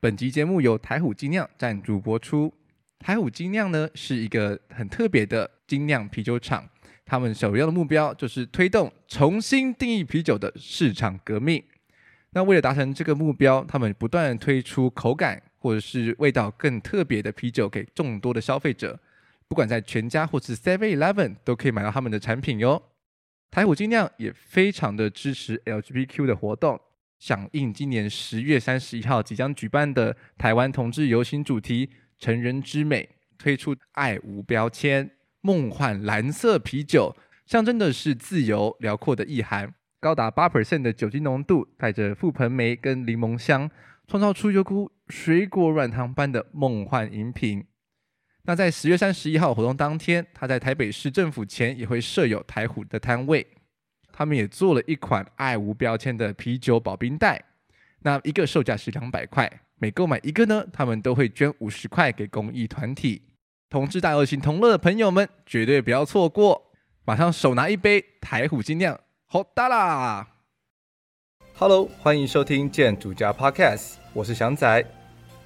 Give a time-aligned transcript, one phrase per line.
[0.00, 2.54] 本集节目由台虎精酿赞助播出。
[3.00, 6.64] 台虎精酿呢是一个很特别的精酿啤酒厂，
[7.04, 11.60] 他们首要的目标就是推动重新定义啤酒的市场革命。
[12.30, 18.96] 那为了达成这个目标，他们不断推出口感或者是味道更特别的啤酒给众多的消费者，
[19.48, 22.80] 不管在全家或是 Seven Eleven 都可以买到他们的产品哟。
[23.50, 26.80] 台虎精酿也非常的支持 LGBTQ 的活动。
[27.18, 37.16] 响应今年十月三十一号即将举办的台湾同志游行主题“成人之美”，推出爱无标签梦幻蓝色啤酒，
[37.46, 39.74] 象征的是自由辽阔的意涵。
[40.00, 43.68] 高达八 percent 的酒精浓度，带着覆盆莓跟柠檬香，
[44.06, 47.64] 创造出一股水果软糖般的梦幻饮品。
[48.44, 53.44] 那在十月三十一号活动当天，他在台北市政府前也会设有台虎的摊位。
[54.18, 57.40] 他们也做了一款爱无标签的啤酒保冰袋，
[58.00, 63.22] 那一个售价是两百块，每购买一个呢，他们都会捐五十块给公益团体。
[63.70, 66.72] 同志大游行同乐的朋友们绝对不要错过，
[67.04, 70.26] 马上手拿一杯台虎精酿，好哒啦
[71.54, 74.84] ！Hello，欢迎收听建筑家 Podcast，我是祥仔。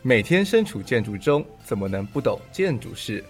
[0.00, 3.22] 每天身处建筑中，怎么能不懂建筑事？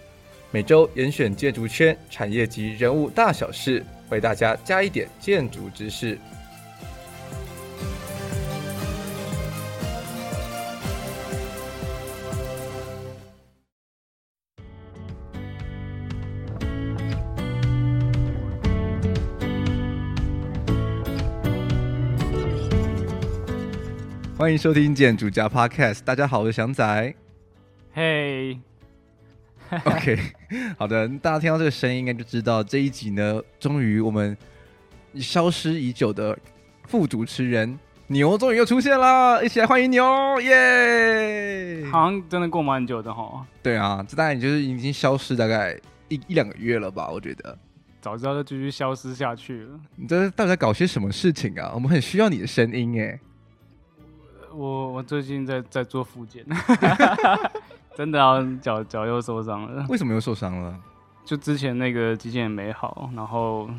[0.51, 3.85] 每周严选建筑圈产业及人物大小事。
[4.09, 6.17] 为大家加一点建筑知识。
[24.35, 27.15] 欢迎收听建筑家 Podcast，大家好，我是祥仔。
[27.93, 28.59] 嘿。
[29.85, 30.19] OK，
[30.77, 34.37] 好的，大家听到这个声音，应该就知道这一集呢，终于我们
[35.15, 36.37] 消失已久的
[36.87, 40.03] 副主持人牛终于又出现了，一起来欢迎牛，
[40.41, 41.85] 耶！
[41.91, 43.45] 好像真的过蛮久的哈。
[43.61, 45.75] 对啊，这大概就是已经消失大概
[46.09, 47.09] 一一两个月了吧？
[47.09, 47.57] 我觉得，
[48.01, 49.79] 早知道就继续消失下去了。
[49.95, 51.71] 你这到底在搞些什么事情啊？
[51.73, 53.19] 我们很需要你的声音哎。
[54.53, 56.45] 我我最近在在做复健。
[57.95, 59.85] 真的啊，脚脚又受伤了。
[59.89, 60.79] 为什么又受伤了？
[61.25, 63.69] 就之前那个肌腱炎没好，然后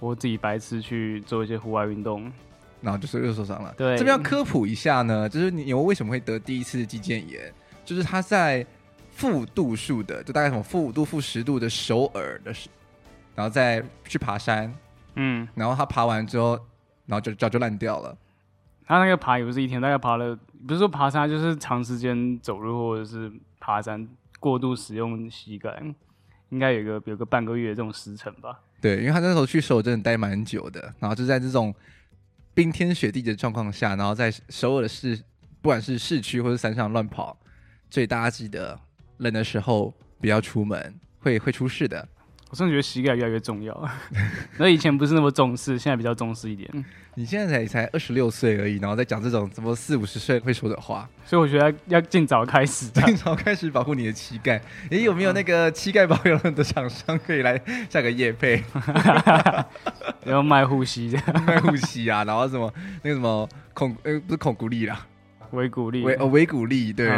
[0.00, 2.32] 我自己白痴去做一些户外运动，
[2.80, 3.72] 然后就是又受伤了。
[3.76, 7.52] 对，这边要科普一下呢，就是牛为什么会得第一次肌腱炎，
[7.84, 8.66] 就是他在
[9.10, 12.68] 负度数的，就大概什么负五度、负十度的首尔的时，
[13.34, 14.74] 然后再去爬山，
[15.14, 16.58] 嗯，然后他爬完之后，
[17.06, 18.16] 然后就脚就烂掉了。
[18.86, 24.08] 他那个爬也不是一天，大概爬了，不是说爬山，就是长时间走路或者是爬山，
[24.38, 25.82] 过度使用膝盖，
[26.50, 28.60] 应该有个有个半个月这种时程吧。
[28.80, 31.74] 对，因为他那时候去首尔真的待蛮久的，然后就在这种
[32.54, 35.16] 冰天雪地的状况下，然后在首尔市，
[35.60, 37.36] 不管是市区或者山上乱跑，
[37.90, 38.78] 所以大家记得
[39.16, 42.06] 冷的时候不要出门，会会出事的。
[42.56, 43.90] 我真的觉得膝盖越来越重要，
[44.56, 46.66] 那以前不是那么重视，现在比较重视一点。
[47.14, 54.58] 你现在才才二十六岁而已，然后再讲这种怎么四五十岁会说的话，所以我觉得要尽早开始，尽早开始保护你的膝盖。
[54.88, 58.64] 诶，有没有那个膝盖保养的厂商可以来下个夜配？
[60.24, 65.06] 然后卖护膝的，卖护膝啊，然后什么那个什么孔呃不是孔骨力啦，
[65.50, 67.10] 维骨力，维哦维骨力，对，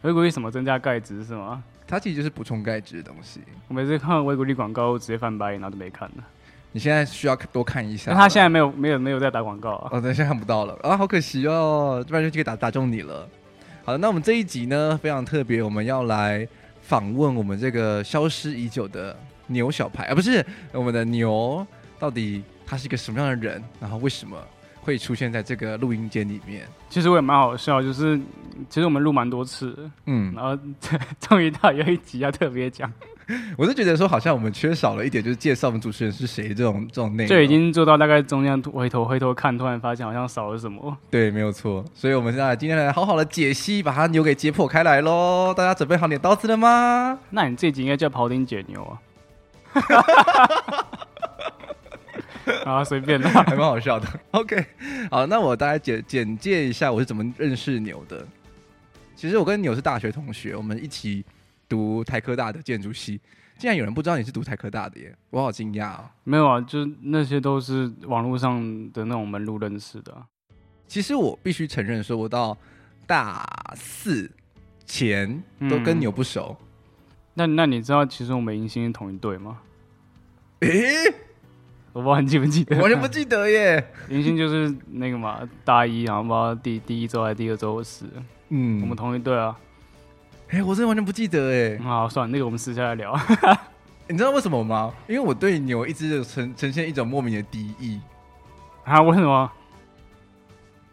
[0.00, 1.62] 维骨力什么增加钙质是吗？
[1.86, 3.40] 它其实就是补充钙质的东西。
[3.68, 6.24] 我每次看维骨力广告，我直接翻白眼，然后就没看了。
[6.72, 8.10] 你现在需要多看一下。
[8.10, 9.88] 那他现在没有没有没有在打广告啊？
[9.92, 13.26] 哦，对，现在看不到了啊，好可惜哦，不然就可以打打中你了。
[13.84, 16.46] 好的，那我们这一集呢非常特别，我们要来
[16.82, 19.16] 访问我们这个消失已久的
[19.46, 21.66] 牛小排啊，不是我们的牛，
[21.98, 23.62] 到底他是一个什么样的人？
[23.80, 24.36] 然后为什么？
[24.86, 28.16] 会出现在这个录音间里面，其实我也蛮好笑，就是
[28.68, 29.76] 其实我们录蛮多次，
[30.06, 30.56] 嗯，然后
[31.18, 32.90] 终于到有一集要特别讲，
[33.58, 40.96] 我是觉得说好像我们缺少了一点，就是介绍我们主持人是谁这种这种内容，就已经做到大概中间回头回头看，突然发现好像少了什么。
[41.10, 45.52] 对，没有错，所以我们现在今天来好好的解析，把它牛给解剖开来喽。
[45.52, 47.18] 大家准备好你的刀子了吗？
[47.30, 49.02] 那你这集应该叫庖丁解牛啊。
[52.64, 54.08] 啊，随便的，还蛮好笑的。
[54.32, 54.64] OK，
[55.10, 58.26] 好，那我大概简简介一下我是怎么认识牛的。
[59.14, 61.24] 其实我跟牛是大学同学，我们一起
[61.68, 63.20] 读台科大的建筑系。
[63.58, 66.04] 竟然有人不知道你是读台科大的耶，我好惊讶哦！
[66.24, 68.60] 没有啊，就那些都是网络上
[68.92, 70.14] 的那种门路认识的。
[70.86, 72.54] 其实我必须承认，说我到
[73.06, 74.30] 大四
[74.84, 76.54] 前都跟牛不熟。
[76.60, 76.66] 嗯、
[77.32, 79.58] 那那你知道，其实我们迎新是同一队吗？
[80.60, 81.14] 诶、欸。
[81.96, 83.82] 我不知道你记不记得，完全不记得耶。
[84.10, 88.04] 迎新就是那个嘛，大一，然后不知道第第一周还是第二周的事。
[88.50, 89.58] 嗯，我们同一队啊。
[90.48, 91.78] 哎、欸，我真的完全不记得哎。
[91.78, 93.18] 好，算了，那个我们私下来聊。
[94.08, 94.92] 你知道为什么吗？
[95.08, 97.98] 因为我对牛一直呈呈现一种莫名的敌意。
[98.84, 99.00] 啊？
[99.00, 99.50] 为什么？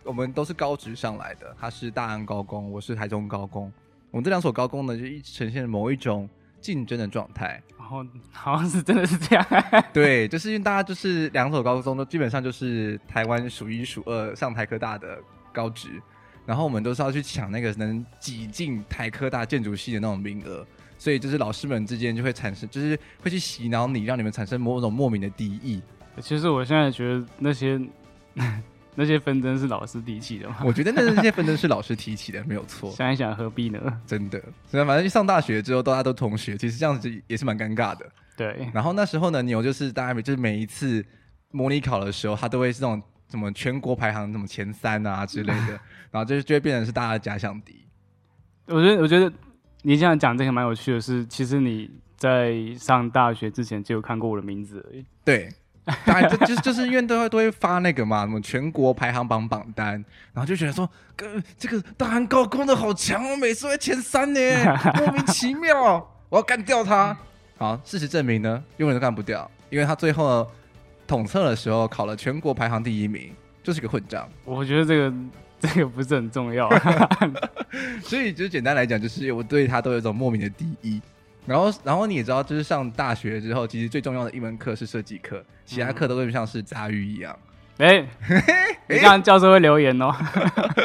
[0.05, 3.69] 我们都是高职上来的，他是大安高工，我是台中高工。
[4.09, 6.29] 我们这两所高工呢，就一直呈现某一种
[6.63, 7.61] 竞争的状态。
[7.77, 9.45] 然后好像是真的是这样。
[9.93, 15.19] 对，就是因为大家就是两所高中都基本上就是台湾数一数二上台科大的
[15.51, 16.01] 高职，
[16.45, 20.65] 然后我们都是要去抢那个能挤进台科大建筑系的那种名额。
[20.97, 25.81] 所以就是老师们之间就会产生，就是会去洗脑你，让你们产生某种莫名的敌意。
[26.21, 27.77] 其实我现在觉得那些
[28.95, 30.57] 那些纷争是老师提起的吗。
[30.63, 32.91] 我觉得那那些纷争是老师提起的，没有错。
[32.91, 34.01] 想一想，何必呢？
[34.05, 38.09] 真的，所以反正上大学之后，大家都同学，其实这样子也是蛮尴尬的。
[38.35, 38.67] 对。
[38.73, 41.05] 然后那时候呢，牛就是大家就是每一次
[41.51, 45.79] 模拟考的时候，他都会是那种什么全国排行什么前三啊之类的，
[46.11, 47.85] 然后就就会变成是大家的假想敌。
[48.67, 49.31] 我觉得，我觉得。
[49.85, 55.03] 你这样讲这个蛮有趣的是，其实你在上大学之前就有看过我的名字而已。
[55.25, 55.49] 对，
[56.05, 59.93] 当然就就就是因为都会都会发那个嘛，什么全国排行榜榜单，
[60.33, 61.25] 然后就觉得说，哥
[61.57, 64.39] 这个大韩高工的好强哦，每次会前三呢，
[64.95, 67.15] 莫名其妙，我要干掉他。
[67.57, 70.49] 好，事实证明呢，永远都干不掉，因为他最后
[71.05, 74.27] 统测的时候考了全国排行第一名，就是个混账。
[74.45, 75.15] 我觉得这个。
[75.63, 76.69] 这个不是很重要，
[78.03, 81.01] 所以就简单来讲，就是我对他都有一种莫名的敌意。
[81.45, 87.37] 然后，然后你也知道，就是上大学之后，其实最重要的一门课是设计课，其他课都会像是杂鱼一样。
[87.77, 88.07] 哎、欸，
[88.87, 90.15] 你这样教授会留言哦。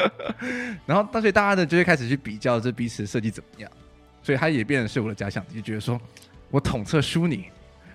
[0.87, 3.71] 然后，大学大家的就会开始去比较这彼此设计怎么样，
[4.23, 6.01] 所以他也变成是我的假想敌，就觉得说
[6.51, 7.45] 我统测输你，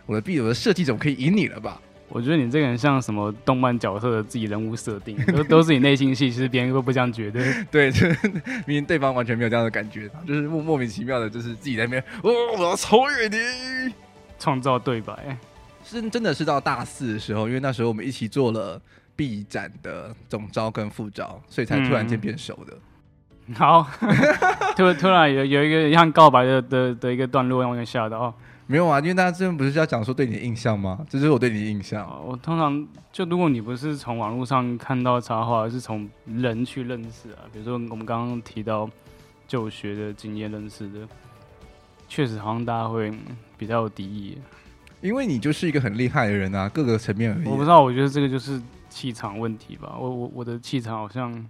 [0.05, 1.81] 我的毕我的设计总可以赢你了吧？
[2.09, 7.41] 我觉得你这个人像什么动漫角色的自己人物设定， 都都是你内心戏，其实别人会不这样觉得。
[7.71, 8.29] 对， 就是
[8.65, 13.93] 明明对方完全没有这样的感觉，就是莫莫名其妙的，就是自己在那边，哦，我要超越你，
[14.37, 15.37] 创造对白。
[15.83, 18.81] 是真的是到大四的时候，因为那时候我们一起做了
[19.15, 22.77] B 展的总招跟副招，所以才突然间变熟的。
[23.47, 23.85] 嗯、好，
[24.77, 28.33] 突突然有有一个像告白的的的一个段落，让我吓到。
[28.65, 31.05] 没有啊，因为大家这边不是要讲说对你的印象吗？
[31.09, 32.07] 这就是我对你的印象。
[32.25, 38.89] 我通常就如果你不是从网络上看到插画，而是从人去认识啊，比如说我们刚刚提到
[39.47, 41.07] 就学的经验认识的，
[42.07, 43.11] 确实好像大家会
[43.57, 44.37] 比较有敌意。
[45.01, 47.47] 因为你就是一个很厉害的人啊，各个层面而已。
[47.47, 49.97] 我不知道，我觉得这个就是气场问题吧。
[49.99, 51.45] 我我我的气场好像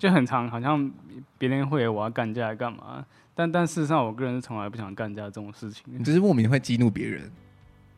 [0.00, 0.90] 就很长，好像
[1.36, 3.04] 别人会我要干架干嘛？
[3.34, 5.84] 但但事实上，我个人是从来不想干架这种事情。
[5.86, 7.30] 你就是莫名会激怒别人，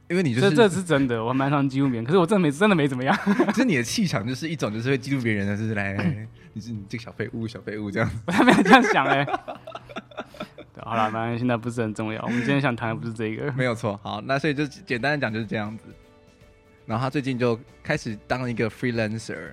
[0.08, 2.04] 因为你就是这这是真的，我蛮常激怒别人。
[2.04, 3.16] 可是我真的没真的没怎么样。
[3.46, 8.10] 就是你的气场就是一种，就是会激怒别人的，就是来，你是你这个小废物，小废物这样。
[8.26, 9.25] 我还没有这样想哎。
[10.84, 12.20] 好了，反正现在不是很重要。
[12.25, 13.52] 我们今天想谈的不是这个。
[13.52, 13.99] 没有错。
[14.02, 15.84] 好，那所以就简单的讲就是这样子。
[16.84, 19.52] 然后他最近就开始当一个 freelancer。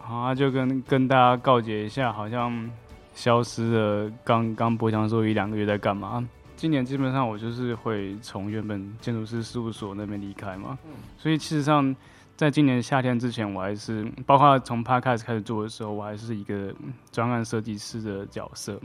[0.00, 2.70] 好，啊就跟跟大家告诫一下，好像。
[3.12, 6.26] 消失了，刚刚博强说一两个月在干嘛？
[6.56, 10.78] 今年基本上我就是会从原本建筑师事务所那边离开嘛，
[11.18, 11.94] 所以其实上
[12.36, 16.72] 在今年夏天之前，我还是包括从 Podcast 开始做的时候，我还是一个
[17.10, 18.80] 专案设计师的角色，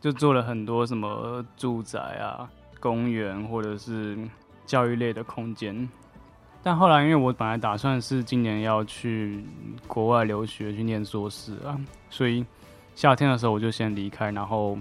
[0.00, 2.48] 就做了很多什么住宅啊、
[2.80, 4.18] 公园或者是
[4.64, 5.88] 教育类的空间。
[6.62, 9.44] 但后来因为我本来打算是今年要去
[9.86, 12.44] 国外留学去念硕士啊，所以。
[12.96, 14.76] 夏天的时候我就先离开，然后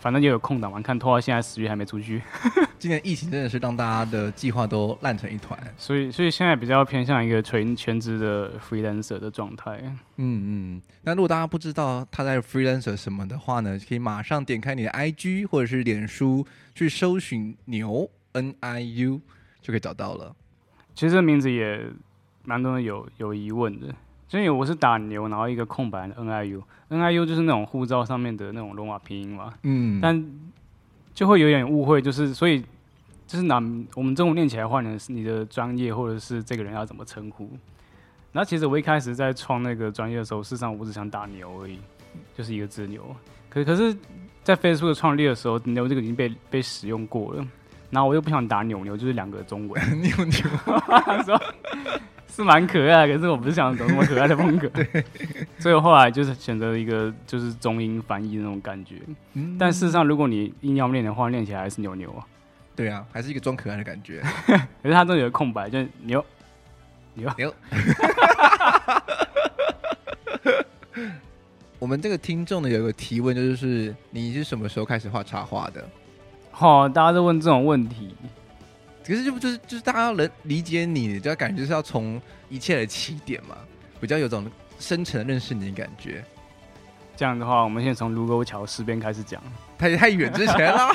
[0.00, 2.20] 反正也有空档嘛，看拖到现在十月还没出去。
[2.76, 9.80] 今年疫情真的是让大家的计划都烂成一团，所以所以现在比较偏向一个全全职的 freelancer 的状态。
[10.16, 19.20] 嗯嗯，那如果大家不知道他在 freelancer 什么的话呢，可以马上点开你的 IG 或者是脸书去搜寻牛 N I U
[19.60, 20.34] 就可以找到了。
[20.94, 21.80] 其实这名字也
[22.44, 23.88] 蛮多人有有疑问的。
[24.28, 29.52] 所以我是打牛，然后一个空白的 N I U，N I U 就是那种护照上面的那种罗马拼音嘛。
[29.62, 30.00] 嗯。
[30.00, 30.24] 但
[31.14, 32.64] 就会有点误会，就是所以
[33.26, 33.56] 就是拿
[33.94, 37.50] 我们中文念起来的话呢，是你的专业或者是这个人要怎么称呼？
[38.32, 41.78] 然后其实我一开始在创那个专业的时候，事实上我只想打牛而已，
[42.34, 43.04] 就是一个字牛。
[43.50, 43.94] 可可是，
[44.42, 47.46] 在 Facebook 创立的时候，牛这个已经被被使用过了，
[47.92, 50.34] 然后我又不想打扭扭，就是两个中文 牛牛。
[52.34, 55.04] 是蛮可爱的，可是我不是想走那么可爱的风格， 对，
[55.58, 58.94] 所以我后来就是选择一个就是中英翻译的那种感觉。
[59.34, 62.24] 嗯，但事实上，如果你硬要练的话，练起来还是牛牛啊。
[62.74, 64.22] 对啊，还是一个装可爱的感觉。
[64.82, 66.24] 可是它这里有个空白，就是牛
[67.12, 67.54] 牛牛。
[71.78, 75.86] 我们这个听众呢有一个提问，就是你是什么时候开始画插画的？
[76.62, 78.14] 好、哦，大家都问这种问题，
[79.04, 83.56] 可是就不就是就是大家能理解你，就要感觉就是要从一切的起点嘛，
[84.00, 86.24] 比较有种深层的认识你的感觉。
[87.16, 89.42] 这样的话，我们先从卢沟桥事变开始讲。
[89.76, 90.88] 太太远之前了，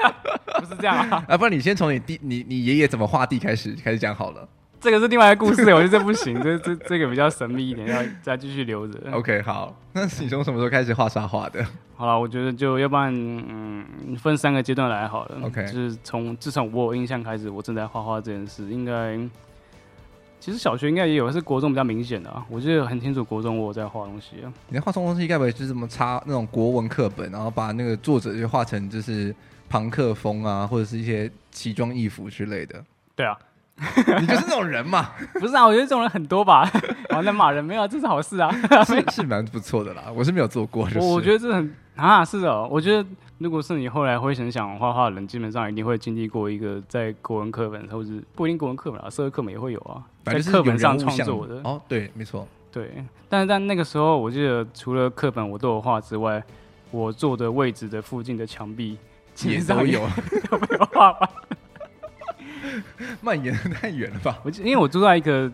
[0.58, 1.22] 不是这样啊？
[1.28, 4.48] 啊，不然你先从你弟、你你爷爷怎么画地开始开始讲好了。
[4.80, 8.98] 这个是另外一个故事，我觉得这不行，这这这个比较神秘一点，要再继续留着。
[9.12, 11.64] OK，好，那你从什么时候开始画沙画的？
[11.94, 13.84] 好了，我觉得就要不然，嗯，
[14.16, 15.38] 分三个阶段来好了。
[15.44, 19.18] OK，就是从至少我有印象开始，我正在画画这件事，应该
[20.40, 22.42] 其实小学应该也有，是国中比较明显的啊。
[22.48, 24.50] 我记得很清楚，国中我有在画东西啊。
[24.68, 25.28] 你在画什么东西？
[25.28, 29.34] 该不会就是什么插那种国文课本，然后把那个作者就画成就是
[29.68, 32.82] 朋克风啊，或者是一些奇装异服之类的？
[33.14, 33.36] 对啊。
[34.20, 35.10] 你就是那种人嘛？
[35.40, 36.70] 不是啊，我觉得这种人很多吧。
[37.10, 38.50] 完了骂人没有，这是好事啊，
[38.84, 40.04] 是是蛮不错的啦。
[40.14, 42.68] 我是没有做过，就是我觉得这很啊，是哦。
[42.70, 43.08] 我觉得
[43.38, 51.60] 如果是你后来会想想画画的人，基本上一定会经历过一个在国文课本，或者是不一定国文课本啊，社会课本也会有啊，在课本上创作的。
[51.64, 53.04] 哦，对，没错，对。
[53.28, 56.42] 但是在那个时候，我记得除了课本我都有画之外，
[56.90, 58.98] 我坐的位置的附近的墙壁
[59.44, 60.00] 也都有
[60.50, 61.28] 都没有画吧。
[63.20, 64.38] 蔓延的太远了吧？
[64.44, 65.50] 我因为我住在一个，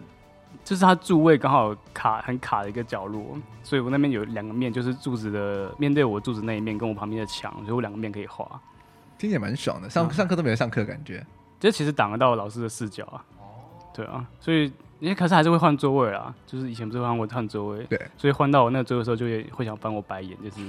[0.64, 8.61] 就是它柱位刚好卡很卡的一个角落，所以我那边有两个面，就是柱子的面对我柱子那一面，跟我旁边的墙，所以我两个面可以画。
[9.18, 11.25] 听起来蛮爽的，上上课都没有上课感觉。
[11.59, 13.25] 这其实挡得到老师的视角啊。
[13.38, 13.45] 哦。
[13.95, 20.68] 对啊，所以因为可是还是会换座位啊，就是以前不是换过换座位，对，所以换到我那个座位的时候，就会会想翻我白眼，就是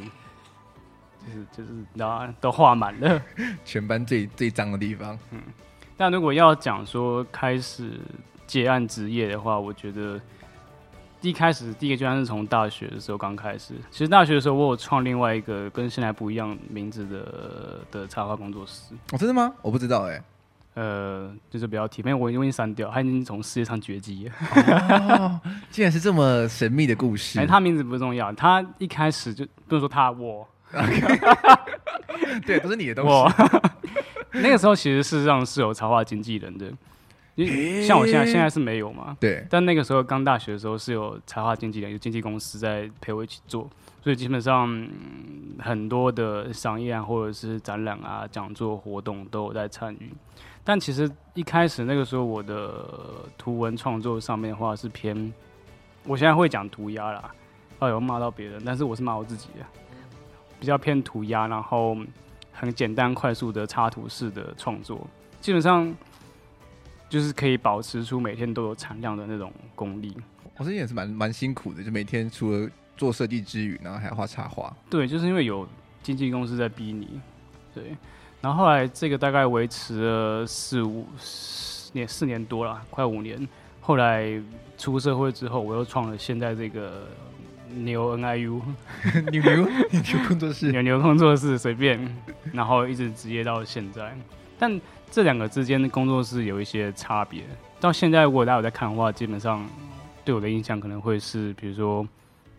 [1.26, 2.34] 就是就是，然后？
[2.40, 3.22] 都画满了，
[3.66, 5.20] 全班最最脏的地方。
[5.32, 5.42] 嗯。
[5.98, 8.00] 但如果要讲说开始
[8.46, 10.22] 接案职业的话，我觉得
[11.22, 13.74] 一开始第一个阶段是从大学的时候刚开始。
[13.89, 18.94] 其实大学的时候，我有创另外一个跟现在不一样名字的的插画工作室。
[19.12, 19.51] 哦，真的吗？
[19.63, 20.24] 我不知道哎、欸。
[20.75, 24.34] 呃，就是不要提，因为我已经删掉，他已经从世界上绝迹了。
[25.18, 27.39] 哦，竟然是这么神秘的故事。
[27.39, 30.48] 哎，他名字不重要，他一开始就不能说他我。
[32.46, 33.34] 对，都是你的东西。
[34.41, 36.72] 那个时候其实事实上是有插画经纪人的，
[37.36, 39.15] 你像我现在现在是没有嘛。
[39.19, 39.46] 对。
[39.50, 43.69] 但那个时候刚大学的时候是有插画经纪人，有经纪公司在陪我一起做，
[44.01, 44.88] 所以基本上
[45.60, 50.12] 很多的商业啊，或者是展览啊、讲座活动都有在参与。
[50.63, 52.86] 但其实一开始那个时候我的
[53.38, 55.34] 图文创作上面的话是偏，
[56.05, 57.31] 我现在会讲涂鸦啦，
[57.79, 59.65] 哎呦骂到别人，但是我是骂我自己的，
[60.60, 61.96] 比较偏涂鸦，然后。
[62.60, 65.08] 很简单快速的插图式的创作，
[65.40, 65.96] 基本上
[67.08, 70.18] 就是可以保持出每天都有产量的那种功力。
[70.58, 74.76] 我最近也是蛮蛮辛苦的，就每天除了做设计之余，然后还要画插画。
[74.90, 75.68] 对，就是因为有
[76.02, 77.22] 经纪公司在逼你。
[77.76, 77.96] 对，
[78.42, 81.06] 然后后来这个大概维持了四五
[81.94, 83.48] 年，四年多了，快五年。
[83.82, 84.42] 后来
[84.80, 87.08] 出社会之后，我又创了现在这个。
[87.75, 88.62] 牛 N I U，
[89.31, 92.17] 牛 牛牛工作室，牛牛工作室随便，
[92.53, 94.15] 然后一直职业到现在。
[94.57, 94.79] 但
[95.12, 97.43] 这两个之间的工作室有一些差别。
[97.79, 99.63] 到现在，如果大家有在看的话，基本上
[100.25, 102.07] 对我的印象可能会是，比如说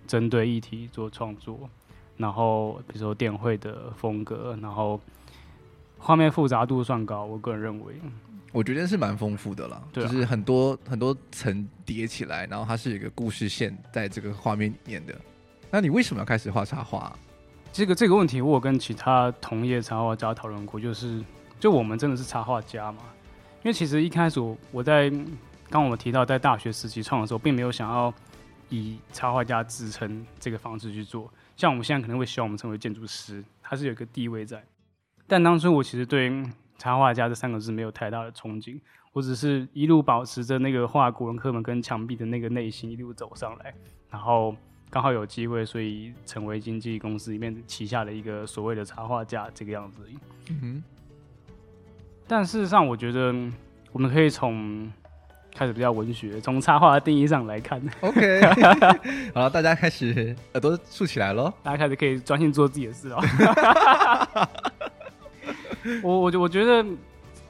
[0.06, 1.68] 针对议题做创作，
[2.16, 5.00] 然后比如说电绘的风格，然后
[5.98, 7.24] 画面复杂度算高。
[7.24, 7.94] 我个人认为。
[8.52, 15.14] 我觉得是蛮丰富的啦，对啊，就是很多很多层叠起来，然后它是有一个故事线在这个画面里面的。
[15.71, 17.14] 那你为什么要开始画插画？
[17.71, 21.23] 这个这个问题，我有跟其他同业插画家讨论过，就是
[21.61, 23.02] 就我们真的是插画家嘛？
[23.62, 25.11] 因为其实一开始我我在
[25.69, 28.12] 刚我们提到在大学时期创的时候，并没有想要
[28.71, 31.31] 以插画家自称这个方式去做。
[31.55, 34.64] 像我们现在可能会希望我们成为建筑师，它是有一个地位在。
[35.26, 36.33] 但当初我其实对
[36.78, 38.80] 插画家这三个字没有太大的憧憬，
[39.12, 43.75] 我只是一路保持着那个画古文课本跟墙壁的那个内心一路走上来，
[44.08, 44.56] 然后
[44.88, 50.02] 刚好有机会，所以成为经纪公司里面旗下的一个所谓的插画家这个样子。
[50.50, 50.82] 嗯哼。
[52.26, 53.35] 但事实上，我觉得
[53.90, 54.90] 我们可以从
[55.54, 57.82] 开始比较文学，从插画的定义上来看。
[58.02, 58.42] OK，
[59.35, 63.18] 好了，大家开始耳朵竖起来喽，大家开始可以专心做自己的事了。
[66.02, 66.85] 我我我觉得，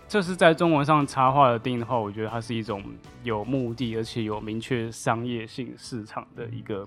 [0.08, 2.82] 这是在中文上插画的定义的话，我觉得它是一种
[3.22, 6.86] 有目的而且有明确商业性市场的一个，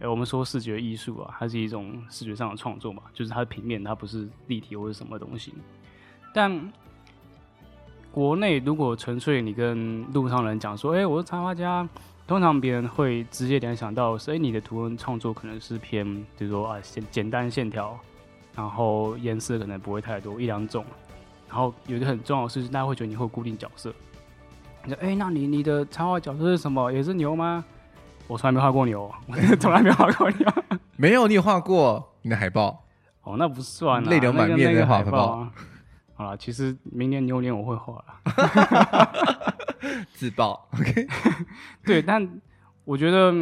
[0.00, 5.54] 呃，我们说视觉艺术啊，它是一种视觉上的创作嘛，就是它的平面，它不是立体或者什么东西。
[6.34, 6.72] 但
[8.10, 11.88] 国内如果纯粹你跟路上人讲说，哎、我是插画家，
[12.26, 16.04] 通常别人会直接联想到是，哎、你的图文创作可能是偏，
[16.38, 17.98] 比如说啊，简简单线条，
[18.56, 20.84] 然后颜色可能不会太多，一两种。
[21.48, 23.92] 然后有一个很重要的事，大家会觉得你会固定角色。
[24.84, 26.90] 你说，哎、欸，那你你的插画角色是什么？
[26.92, 27.64] 也是牛吗？
[28.26, 30.52] 我从来没画过牛，我 从来没画过牛。
[30.96, 32.84] 没有，你有画过你的海报？
[33.22, 35.52] 哦，那不算啊，泪流满面的画海报啊。
[36.14, 38.04] 好了，其实明年牛年我会画了。
[40.14, 41.06] 自爆，OK。
[41.84, 42.40] 对，但
[42.84, 43.32] 我觉得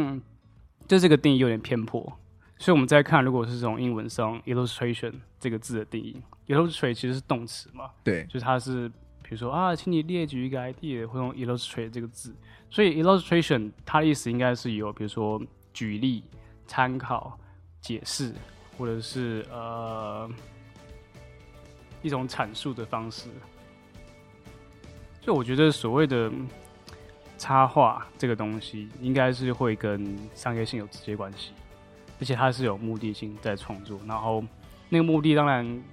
[0.87, 2.19] 就这个定义有点偏颇，
[2.63, 6.15] 所以我们再看，如果是这种英文上 illustration 这个字的定义
[6.47, 7.91] ，illustrate 其实是动词嘛？
[8.05, 8.87] 对，就是它是
[9.21, 12.33] 比如说啊，请你列举一个 idea，会用 illustrate 这个字，
[12.69, 15.41] 所以 illustration 它的意思应该是有比如说
[15.73, 16.23] 举例、
[16.65, 17.37] 参考、
[17.81, 18.33] 解释，
[18.77, 20.29] 或者是呃。
[22.01, 23.29] 一种阐述的方式，
[25.21, 26.29] 就我觉得所谓的
[27.37, 31.53] 插画这个东西，应该是会跟商业性有直接关系，
[32.23, 33.99] 而且它是有目的性在创作。
[34.07, 34.41] 然后
[34.87, 35.83] 那个目的当然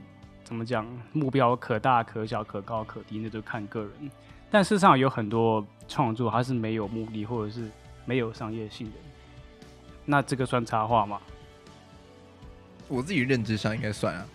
[0.45, 3.91] 怎么讲，目标可大可小，可高可低，那就看个人。
[4.49, 7.69] 但事实上有很多创作它是没有目的，或者是
[8.05, 8.93] 没有商业性的。
[10.05, 11.21] 那这个算插画吗？
[12.87, 14.27] 我自己认知上应该算啊。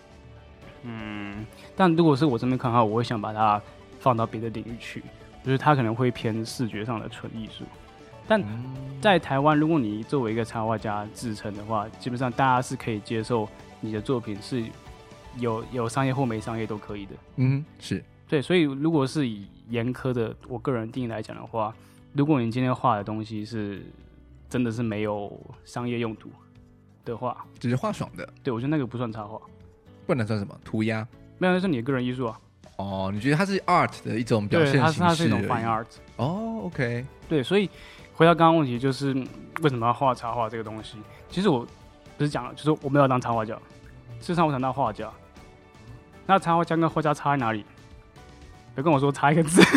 [0.84, 1.46] 嗯，
[1.78, 3.62] 但如果是我这边看的话，我会想把它
[4.02, 5.02] 放到别的领域去，
[5.46, 7.64] 就是它可能会偏视觉上的纯艺术。
[8.27, 8.44] 但
[9.01, 13.48] 在台湾，如果你作为一个插画家自称的话，基本上大家是可以接受
[13.79, 14.63] 你的作品是
[15.38, 17.12] 有有商业或没商业都可以的。
[17.36, 18.41] 嗯，是对。
[18.41, 21.74] 所以如果是以严苛的我个人定义来讲的话，
[22.13, 23.86] 如果你今天画的东西是
[24.50, 25.32] 真的是没有
[25.65, 26.29] 商业用途
[27.03, 29.39] 的话，只是画爽的，对，我觉得那个不算插画。
[30.08, 32.39] 不能算什么涂鸦，没有，那是你的个人艺术啊。
[32.77, 34.82] 哦，你觉得它是 art 的一种表现形式？
[34.82, 35.86] 它是它是一种 fine art。
[36.17, 37.05] 哦，OK。
[37.27, 37.70] 对，所以
[38.16, 39.14] 回到刚刚问题，就是
[39.62, 40.98] 为什么要画插画这个东西？
[41.30, 41.68] 其实我
[42.18, 43.54] 不是讲了，就是我没有当插画家，
[44.20, 45.12] 事实上我想当画家。
[46.26, 47.66] 那插画家跟画家差在哪里？
[48.74, 49.62] 别跟我说差一个字。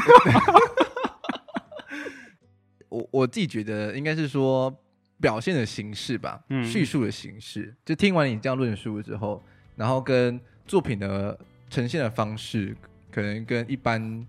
[2.88, 4.74] 我我自己觉得应该是说
[5.20, 7.74] 表现的形式吧，嗯，叙述的形式。
[7.84, 9.42] 就听完你这样论述之后。
[9.76, 11.38] 然后跟作品的
[11.70, 12.76] 呈现的方式，
[13.12, 14.26] 可能跟一般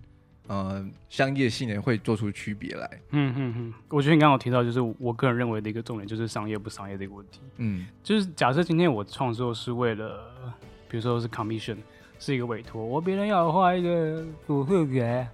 [0.50, 2.90] 呃商业性的会做出区别来。
[3.10, 7.40] 嗯嗯嗯，我觉得你刚刚有提到，就是我个人认为的一个重点，就是商业不商业的一个问题。
[7.58, 10.52] 嗯，就是假设今天我创作是为了，
[10.88, 11.76] 比如说是 commission，
[12.18, 15.24] 是一个委托，我别人要画一个主视觉，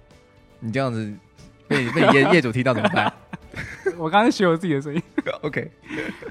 [0.59, 1.11] 你这样子
[1.67, 3.11] 被 被业业主听到怎么办？
[3.97, 5.01] 我刚刚学我自己的声音。
[5.41, 5.71] OK，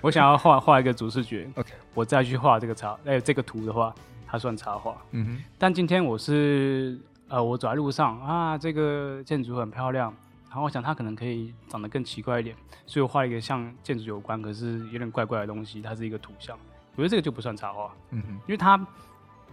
[0.01, 1.49] 我想要画画一个主视觉。
[1.57, 3.93] OK，我再去画这个插，哎，这个图的话，
[4.29, 4.97] 它算插画。
[5.11, 5.43] 嗯哼。
[5.59, 6.97] 但今天我是
[7.29, 10.15] 呃，我走在路上啊，这个建筑很漂亮，
[10.49, 12.55] 然后我想它可能可以长得更奇怪一点，
[12.87, 16.57] 所以我画一个像建筑有关，可是有点怪怪的东西，它是一个图像。
[16.95, 17.93] 我觉得这个就不算插画。
[18.11, 18.33] 嗯哼。
[18.47, 18.87] 因为它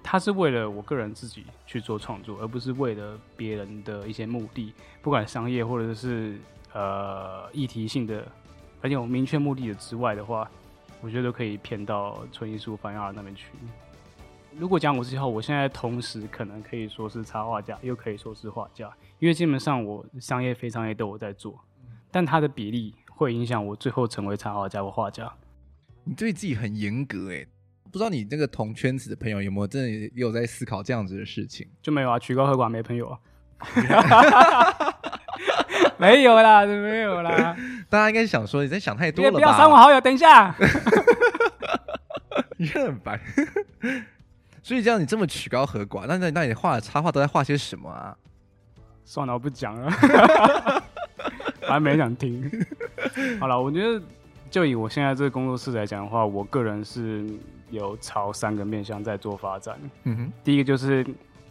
[0.03, 6.39] 它是为了我个人自己去做创作，而不是为了别人的一些目的，不管商业或者是
[6.73, 8.25] 呃议题性的。
[8.81, 10.45] 而且有明确目的的之外的话，
[10.99, 13.47] 我觉得都可以偏到纯艺术、fine art 那边去。
[14.57, 21.59] 如果讲我之后，我现在同时可能可以说是插画家，又可以说是画家，因为基本上我商业、非商业都有在做，
[22.11, 25.31] 但它的比例会影响我最后成为插画家或画家。
[26.03, 27.45] 你对自己很严格哎，
[27.91, 31.67] 不知道你那个同圈子的朋友有没有真的也有在思考这样子的事情？
[31.81, 33.17] 就没有啊，曲高和寡没朋友啊。
[35.97, 37.55] 没有啦，没有啦。
[37.89, 39.37] 大家应该想说你在想太多了吧？
[39.37, 40.53] 不要删我好友，等一下。
[42.57, 43.19] 你很烦。
[44.63, 48.15] 所以这样你这么曲高和寡，那那那你画的插画都在画些什么啊？
[49.03, 49.91] 算了，我不讲了。
[51.61, 52.49] 反正没人想听。
[53.41, 54.01] 好了，我觉得
[54.49, 57.25] 就以我现在这个工作室来讲的话，我个人是
[57.71, 59.77] 有朝三个面向在做发展。
[60.05, 60.31] 嗯哼。
[60.45, 61.03] 第一个就是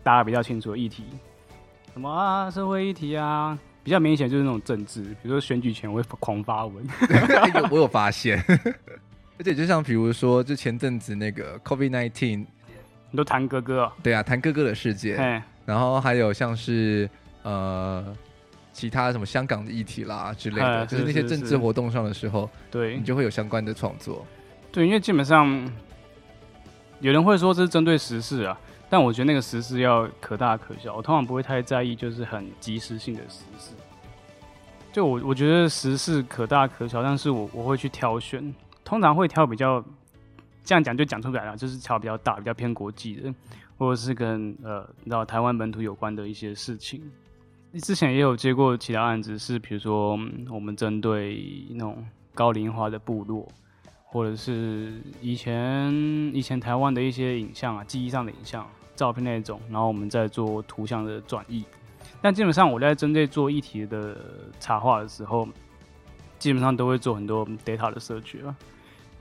[0.03, 1.05] 大家比较清楚的议题。
[1.93, 2.51] 什么啊？
[2.51, 6.83] 社会议题啊，比较明显就是那种政治，比如说选举前我会狂发文。
[7.71, 8.43] 我有发现，
[9.39, 12.47] 而且就像比如说，就前阵子那个 COVID nineteen，
[13.13, 15.15] 你都谈哥哥，哦，对啊，谈哥哥的世界。
[15.65, 17.09] 然后还有像是
[17.45, 18.05] 呃
[18.73, 24.27] 其他什么香港的议题啦之类的，就是那些政治活动上的时候，对，你就会有相关的创作。
[24.73, 25.71] 对，因为基本上
[26.99, 28.59] 有人会说这是针对时事啊。
[28.91, 33.71] 但我觉得那个时事要可大可小，我通常不会太在意，就是很即时性的时事。
[34.93, 39.83] 就我我觉得时事可大可小，但是我我会去挑选，通常会挑比较
[40.65, 43.35] 这样讲就讲出来了，就是挑比较大、比较偏国际的，
[43.77, 47.03] 或者是跟呃，你知道台湾本土有关的一些事情。
[47.83, 50.19] 之前也有接过其他案子，是比如说
[50.51, 53.49] 我们针对那种高龄化的部落，
[54.05, 55.91] 或者是以前
[56.35, 61.65] 以前台湾的一些影像啊，记忆上的影像、照片那种，然后我们在做图像的转译。
[62.21, 64.17] 但基本上我在针对做议题的
[64.61, 65.49] 插画的时候，
[66.39, 68.55] 基本上都会做很多 data 的摄取啊，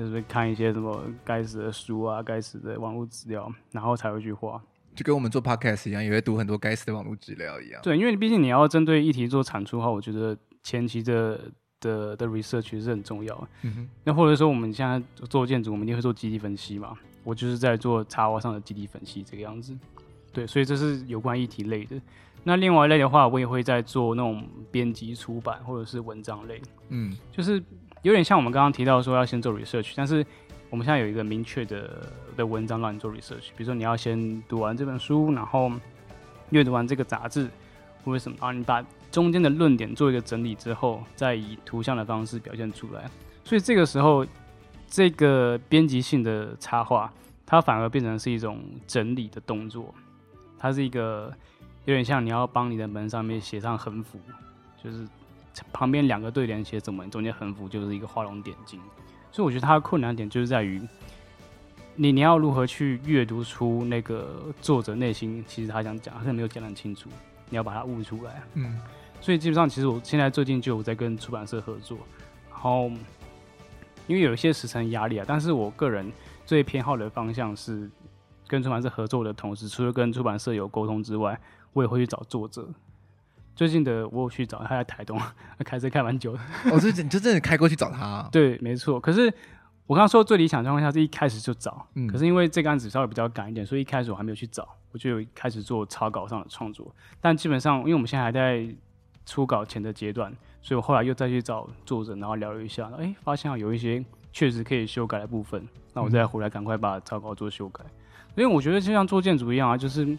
[0.02, 4.60] 就是看一些什么该死的书啊、该死的网络资料，然后才会去画。
[4.96, 7.80] 就跟我们做 podcast 一样，也会读很多该死的网络资料一样。
[7.84, 11.40] 对，因为毕竟你要针对议题做产出的话，我觉得前期的
[11.80, 13.48] 的的 research 是很重要。
[13.62, 13.90] 嗯哼。
[14.04, 16.98] 那或者说我们现在做建筑，我们一定会做基地分析嘛？
[17.24, 19.78] 我就是在做插画上的基地分析这个样子。
[20.34, 21.96] 对，所以这是有关议题类的。
[22.44, 26.60] 那另外一类的话，我也会在做那种编辑出版或者是文章类。
[26.90, 27.64] 嗯，就是
[28.02, 30.26] 有点像我们刚刚提到说要先做 research，但是。
[30.70, 35.70] 我们现在有一个明确的的文章让你做 research，比如说你要先读完这本书，然后
[36.52, 37.50] 阅读完这个杂志，
[38.06, 43.04] 或什么，然后你把中间的论点做一个整理之后，再以图像的方式表现出来。
[43.44, 44.26] 所以这个时候，
[44.88, 47.12] 这个编辑性的插画，
[47.46, 49.94] 它反而变成是一种整理的动作。
[50.58, 51.34] 它是一个
[51.84, 54.18] 有点像你要帮你的门上面写上横幅，
[54.82, 55.06] 就是
[55.74, 58.80] 旁边两个对联写什么，中间横幅就是一个画龙点睛。
[59.32, 60.82] 所以我觉得它的困难点就是在于，
[61.96, 67.10] 你你要如何去阅读出那个作者内心，其实他想讲，他是没有讲得很清楚，
[67.50, 68.42] 你要把它悟出来。
[68.56, 68.80] 嗯，
[69.22, 71.98] 所以基本上其实我现在最近就有在跟出版社合作，
[72.50, 72.90] 然后
[74.08, 76.12] 因为有一些时程压力啊，但是我个人
[76.46, 77.90] 最偏好的方向是
[78.48, 81.40] 跟出版社合作的同时，除了跟出版社有沟通之外，
[81.72, 82.68] 我也会去找作者。
[83.62, 85.22] 最近的我有去找他，在台东，
[85.64, 86.40] 开车开蛮久的。
[86.72, 88.30] 哦，就你就真的开过去找他啊？
[88.34, 89.00] 对，没错。
[89.00, 89.32] 可是
[89.86, 96.92] 我刚刚说最理想状况下是一开始就找，嗯，可是因为这个案子稍微比较赶一点，所以一开始我还没有去找，我就有开始做草稿上的创作。
[97.20, 98.68] 但基本上，因为我们现在还在
[99.28, 107.84] 初稿前的阶段，所以我后来又再去找作者，然后聊了一下，哎、欸，发现有一些确实可以修改的部分，那我再回来赶快把草稿做修改。
[108.36, 110.18] 因为我觉得就像做建筑一样啊，就是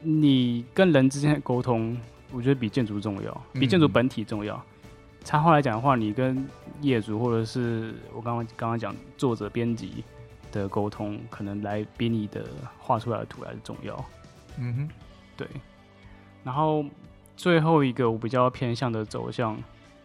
[0.00, 1.96] 你跟人之间的沟通。
[2.32, 4.60] 我觉得比建筑重要，比建筑本体重要。
[5.24, 6.44] 插画来讲的话，你跟
[6.80, 10.02] 业主或者是我刚刚刚刚讲作者编辑
[10.50, 12.44] 的沟通，可能来比你的
[12.78, 14.04] 画出来的图来的重要。
[14.58, 14.88] 嗯哼，
[15.36, 15.46] 对。
[16.42, 16.84] 然后
[17.36, 19.56] 最后一个我比较偏向的走向，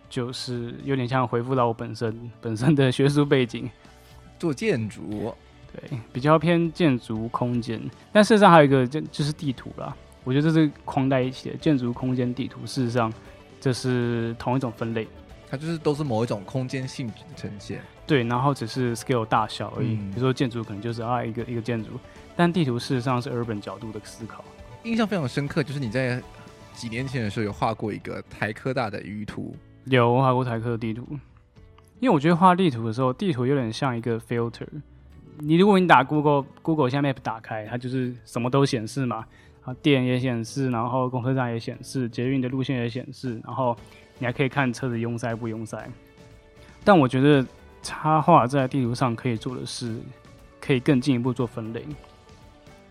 [0.07, 3.69] 就是有点像回复到我本身本身的学术背景，
[4.37, 5.33] 做建筑。
[5.73, 7.81] 对，比较偏建筑空间，
[8.13, 9.95] 但事实上还有一个就就是地图啦。
[10.27, 13.11] 我觉得这是框在一起的建筑空间地图，事实上
[13.61, 15.07] 这是同一种分类，
[15.49, 17.79] 它就是都是某一种空间性质的呈现。
[18.05, 19.93] 对，然后只是 scale 大小而已。
[19.93, 21.91] 嗯、比如说建筑可能就是啊一个一个建筑，
[22.35, 24.43] 但地图事实上是 urban 角度的思考。
[24.83, 26.21] 印象非常深刻，就是你在
[26.73, 31.07] 几年前的时候有画过一个台科大的鱼图，有画过台科的地图。
[32.01, 34.67] 因为我觉得画地图的时候，地图有点像一个 filter。
[35.39, 39.23] 你如果你打 Google Google 现在 Map 打开，它就是什么都显示嘛。
[39.75, 43.75] 电也显示，然后公车站也显示，捷运的路线也显示，然后
[44.19, 45.87] 你还可以看车子拥塞不拥塞。
[46.83, 47.45] 但我觉得
[47.83, 49.99] 插画在地图上可以做的是，
[50.59, 51.85] 可以更进一步做分类。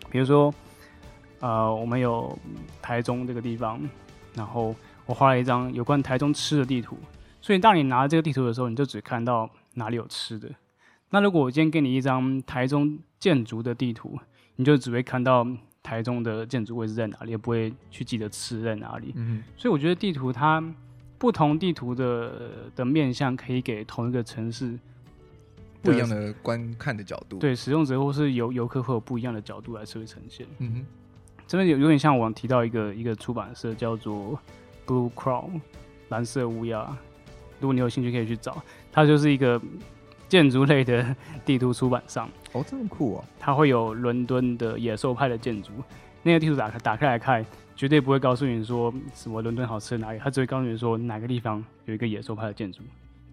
[0.09, 0.53] 比如说，
[1.39, 2.37] 呃，我们有
[2.81, 3.79] 台中这个地方，
[4.35, 6.97] 然后我画了一张有关台中吃的地图。
[7.41, 10.49] 所以当你拿这个地图的时候，你就只看到哪里有吃的。
[11.09, 14.19] 那如果我今天给你一张台中建筑的地图，
[14.57, 15.47] 你就只会看到。
[15.87, 17.31] 台中的建筑位置在哪里？
[17.31, 19.13] 也不会去记得吃在哪里。
[19.15, 20.61] 嗯，所以我觉得地图它
[21.17, 24.77] 不同地图的的面向可以给同一个城市
[25.81, 27.39] 不一样的观看的角度。
[27.39, 30.45] 对，使用者或是游游客会有不一样的角度来社会呈现。
[30.57, 30.85] 嗯哼，
[31.47, 34.37] 这边有有点像我提到一个一个出版社叫做
[34.85, 35.61] Blue Crown
[36.09, 36.97] 蓝色乌鸦，
[37.61, 39.61] 如果你有兴趣可以去找，它就是一个。
[40.27, 43.23] 建筑类的地图出版商哦，这么酷哦！
[43.39, 45.71] 它会有伦敦的野兽派的建筑，
[46.23, 52.81] 那个地图打开打开来看，绝对不会告诉你说什么伦敦好吃哪里，它只会告诉你说哪个地方有一个野兽派的建筑，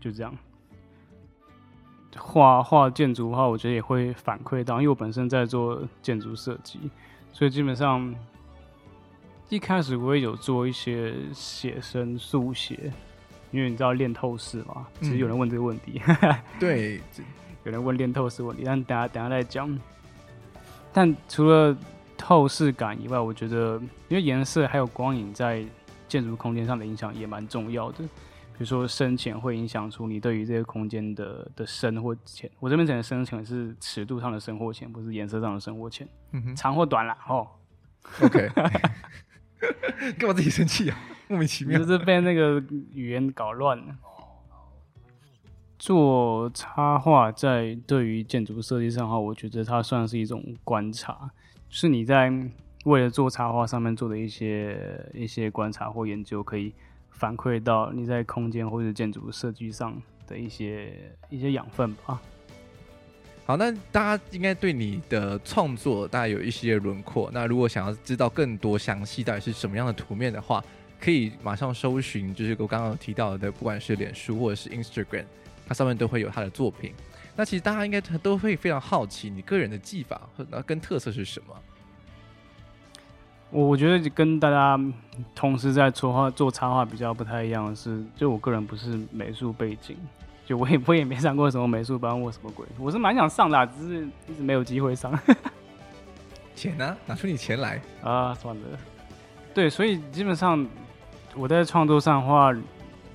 [0.00, 0.32] 就这样。
[2.16, 6.78] 画画建筑的话，我觉得也会反馈到，因为我本身在做建筑设计，
[7.32, 8.14] 所以基本上
[9.48, 12.92] 一开始我也有做一些写生速写。
[13.54, 14.84] 因为你知道练透视嘛？
[15.00, 16.02] 其实有人问这个问题。
[16.20, 17.00] 嗯、对，
[17.62, 19.78] 有人问练透视问题，但等下等下再讲。
[20.92, 21.76] 但除了
[22.16, 25.64] 透视感以外，我觉得因为颜色还有光影在
[26.08, 27.98] 建筑空间上的影响也蛮重要的。
[27.98, 32.50] 比如说深浅会影响出你对于这个空间的的深或浅。
[32.58, 36.08] 我这边讲的深浅是尺度上的深或浅，不是颜色上的深或浅。
[36.32, 37.16] 嗯哼，长或短啦。
[37.28, 37.48] 哦。
[38.20, 38.50] OK。
[40.18, 40.98] 干嘛自己生气啊？
[41.34, 43.84] 莫名其妙，就是被那个语言搞乱了。
[45.76, 51.28] 做插画在对于建筑设计上的话，我觉得它算是一种观察，
[51.68, 52.32] 就是你在
[52.84, 54.78] 为了做插画上面做的一些
[55.12, 56.72] 一些观察或研究，可以
[57.10, 60.94] 反馈到你在空间或者建筑设计上的一些
[61.28, 62.22] 一些养分吧。
[63.44, 67.28] 好，那大家应该对你的创作大概有一些轮廓。
[67.30, 70.64] 那如果想要知道更多详细到底是什么样的图面的话，
[71.04, 75.26] 可以马上搜寻，就是我刚刚提到的，不管是脸书或者是 Instagram，
[75.68, 76.94] 它上面都会有他的作品。
[77.36, 81.54] 那其实大家应该都会非常好奇，你个人的技法和跟特色是什么？
[83.50, 84.80] 我我觉得跟大家
[85.34, 89.96] 同时在说话做插画比较不太一样的是，就我个人不是美术背景。
[90.46, 95.18] 就我也我也没上过什么美术班或什么鬼，我是蛮想上的，啊，只是一直没有机会上。
[96.54, 96.96] 钱呢？
[97.06, 98.34] 拿出你钱来啊！
[98.34, 98.62] 算了。
[99.54, 100.66] 对，所以基本上
[101.36, 102.54] 我在创作上的话，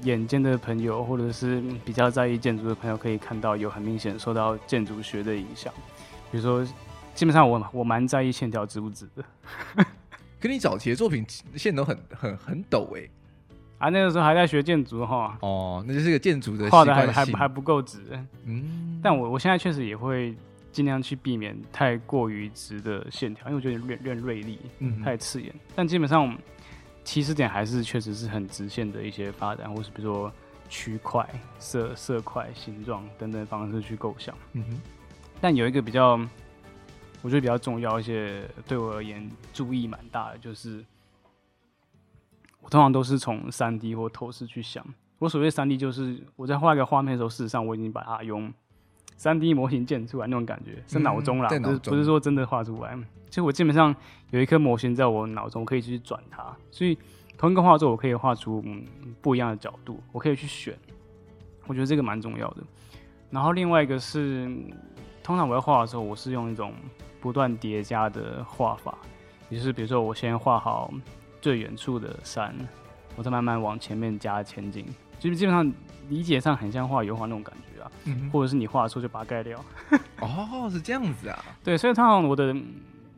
[0.03, 5.73] 眼尖的朋友或者是比较在意建筑的朋友，可以看到有很明显受到建筑学的影响。
[6.32, 6.65] 比如说，
[7.15, 9.23] 基本上我我蛮在意线条直不直的。
[10.39, 13.12] 跟你早期的作品线都很很很陡哎，欸。
[13.77, 15.38] 啊，那个时候还在学建筑哈。
[15.41, 17.99] 哦，那就是个建筑的画的还还还不够直。
[18.45, 20.36] 嗯，但我我现在确实也会
[20.71, 25.53] 尽量去避免太过于直的线条，因为我觉得有点锐利，嗯，太刺眼。
[25.75, 26.38] 但基本上
[27.09, 30.31] 起始点还是确实是很直线的一些发展，或是比如说
[30.69, 34.37] 区块、色色块、形状等等方式去构想。
[34.53, 34.79] 嗯哼。
[35.41, 36.11] 但有一个比较，
[37.23, 40.85] 我觉得比较重要一些，对我而言注意蛮大的，就是。
[42.61, 44.85] 我通常都是从三 D 或透视去想。
[45.17, 48.53] 我所谓三 D，就是我在画一个画面的时候，事实上我已经把它用
[49.19, 52.97] 三 D 模型建出来那种感觉，是脑中啦，不是不是说真的画出来。
[53.27, 53.93] 其实我基本上
[54.32, 56.43] 有一颗模型在我脑中，可以去转它。
[56.71, 56.97] 所以
[57.38, 58.84] 同一个画作，我可以画出嗯
[59.21, 60.73] 不一样的角度，我可以去选。
[61.67, 62.63] 我觉得这个蛮重要的。
[63.29, 64.49] 然后另外一个是，
[65.21, 66.73] 通常我在画的时候，我是用一种
[67.19, 68.97] 不断叠加的画法，
[69.49, 70.91] 也就是比如说我先画好。
[71.41, 72.53] 最远处的山，
[73.15, 74.86] 我再慢慢往前面加前进，
[75.19, 75.71] 就是基本上
[76.08, 79.63] 理解上很像画油画那种感觉啊，嗯、或者是你画的时候就把它盖掉。
[80.21, 81.43] 哦，是这样子啊。
[81.63, 82.55] 对，所以通常我的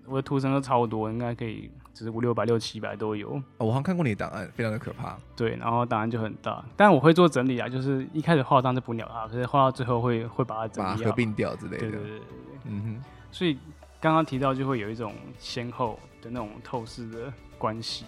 [0.06, 3.36] 我的图层都超多，应该可以，只是五六百、六七百都有。
[3.58, 5.18] 哦，我好像看过你的档案，非常的可怕。
[5.36, 11.80] 对，然后档案就很大，但我会做整理啊，就是一开始画上就不鸟它，可是画到最后会会把它整理合并掉之类的。
[11.80, 12.22] 对对对对，
[12.66, 13.04] 嗯哼。
[13.32, 13.58] 所以
[14.02, 18.06] 刚刚提到就会有一种先后的那种透视的关系，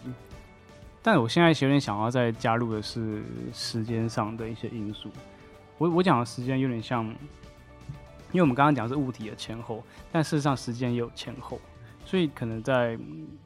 [1.06, 5.12] 但我现在有点想要再加入的是时间上的一些因素。
[5.78, 11.60] 我我讲的时间有点像，因为我们刚刚讲是物体的前后，但事实上时间也有前后，
[12.06, 12.98] 所以可能在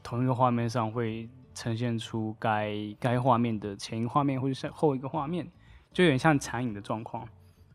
[0.03, 5.47] 同一个画面上会呈现出该该画面的前一画面或者是后一个画面，
[5.91, 7.27] 就有点像残影的状况。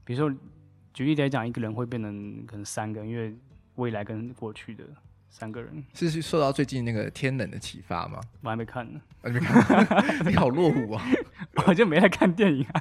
[0.04, 0.38] 比如说，
[0.94, 3.34] 举例来讲，一个人会变成可能三个，因为
[3.74, 4.84] 未来跟过去的。
[5.32, 8.20] 三个人是受到最近那个天冷的启发吗？
[8.42, 9.96] 我还没看呢，还没看。
[10.28, 11.02] 你好落伍啊！
[11.66, 12.80] 我就没来看电影啊。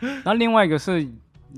[0.00, 1.08] 然后另外一个是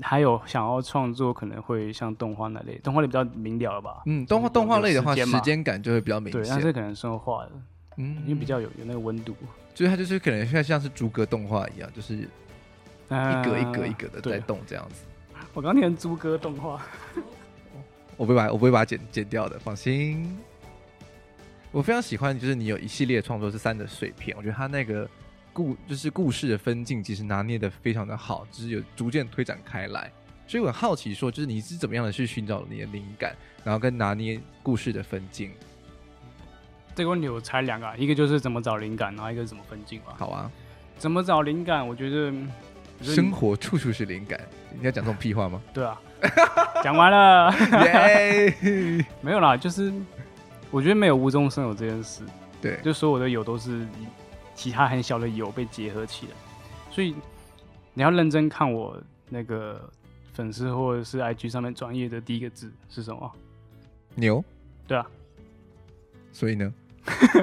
[0.01, 4.03] 还有想要创作，可能会像动画那类，动画类比较明了吧？
[4.05, 6.39] 嗯，动画动画类的话，时间感就会比较明显。
[6.39, 7.51] 对，但是可能生活化的，
[7.97, 9.35] 嗯，因为比较有有那个温度。
[9.73, 15.03] 就是它就是可能像像是逐格动画一样，就是一格一格一格的在动这样子。
[15.33, 16.79] 呃、我刚念逐格动画。
[18.19, 20.37] 我不会把，我不会把它剪剪掉的，放心。
[21.71, 25.09] 我非常喜欢，就是你有一系列创作是三的碎片，我觉得他那个
[25.53, 30.11] 故就是故事的分镜，其实拿捏的非常的好，就是有逐渐推展开来。
[30.45, 35.51] 所以我很好奇，说就是你是怎么样的去寻找你的灵感，然后跟拿捏故事的分镜。
[36.93, 40.15] 这个问题我猜两个，一个就是怎么找灵感，然后一个是怎么分镜吧。
[40.17, 40.51] 好啊，
[40.97, 41.87] 怎么找灵感？
[41.87, 42.33] 我觉得
[43.01, 44.41] 生活处处是灵感。
[44.77, 45.61] 你要讲这种屁话吗？
[45.73, 46.01] 对啊。
[46.83, 47.51] 讲完了，
[49.21, 49.91] 没有啦，就是
[50.71, 52.23] 我觉得没有无中生有这件事，
[52.61, 53.85] 对，就所有的有都是
[54.53, 56.31] 其他很小的有被结合起来，
[56.91, 57.15] 所以
[57.93, 59.89] 你要认真看我那个
[60.33, 63.31] 粉丝或者是 IG 上面专业的第一个字是什么？
[64.15, 64.43] 牛，
[64.87, 65.05] 对啊，
[66.31, 66.73] 所以呢，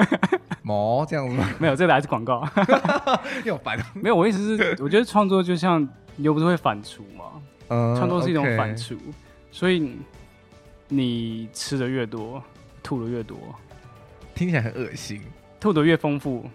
[0.62, 1.48] 毛这样子吗？
[1.58, 2.46] 没有，这个还是广告，
[3.44, 5.86] 又烦，没有，我意思是，我觉得创作就像
[6.16, 7.24] 牛不是会反刍吗？
[7.68, 8.98] 创作是一种反刍，uh.
[9.50, 9.96] 所以
[10.88, 12.42] 你吃的越多，
[12.83, 13.37] 吐的越多，
[14.35, 15.20] 听起来很恶心。
[15.59, 16.48] 吐的越丰富，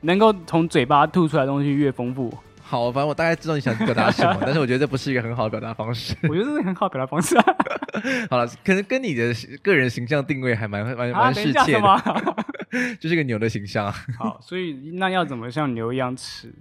[0.00, 2.32] 能够从嘴巴吐出来的东西越丰富。
[2.60, 6.14] 好，反正我大概知道你想表达什么， 但是我觉得这不是一个很好的表达方式。
[6.24, 7.44] 我觉得这是很好的表达方式啊。
[8.28, 13.90] 好了，可能跟你的个人形象定位还蛮蛮蛮适切的，就是个牛的形象。
[14.18, 16.52] 好，所以那要怎么像牛一样吃？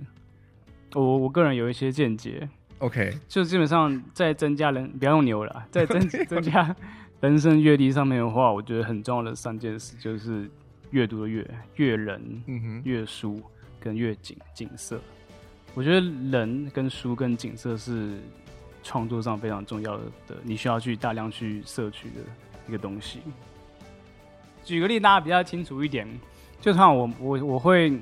[0.93, 2.47] 我我个人有一些见解。
[2.79, 6.75] OK，就基本上在增加人，不要用牛了，在增增加
[7.21, 10.47] 人生阅历上面的话，我觉得很重要的三件事就是
[10.91, 13.41] 阅读的阅，阅人，嗯哼，阅书
[13.79, 15.01] 跟阅景景色。
[15.73, 18.19] 我觉得人跟书跟景色是
[18.83, 22.21] 创作上非常重要的，你需要去大量去摄取的
[22.67, 23.21] 一个东西。
[24.63, 26.07] 举个例，大家比较清楚一点，
[26.61, 27.99] 就像我我我会，比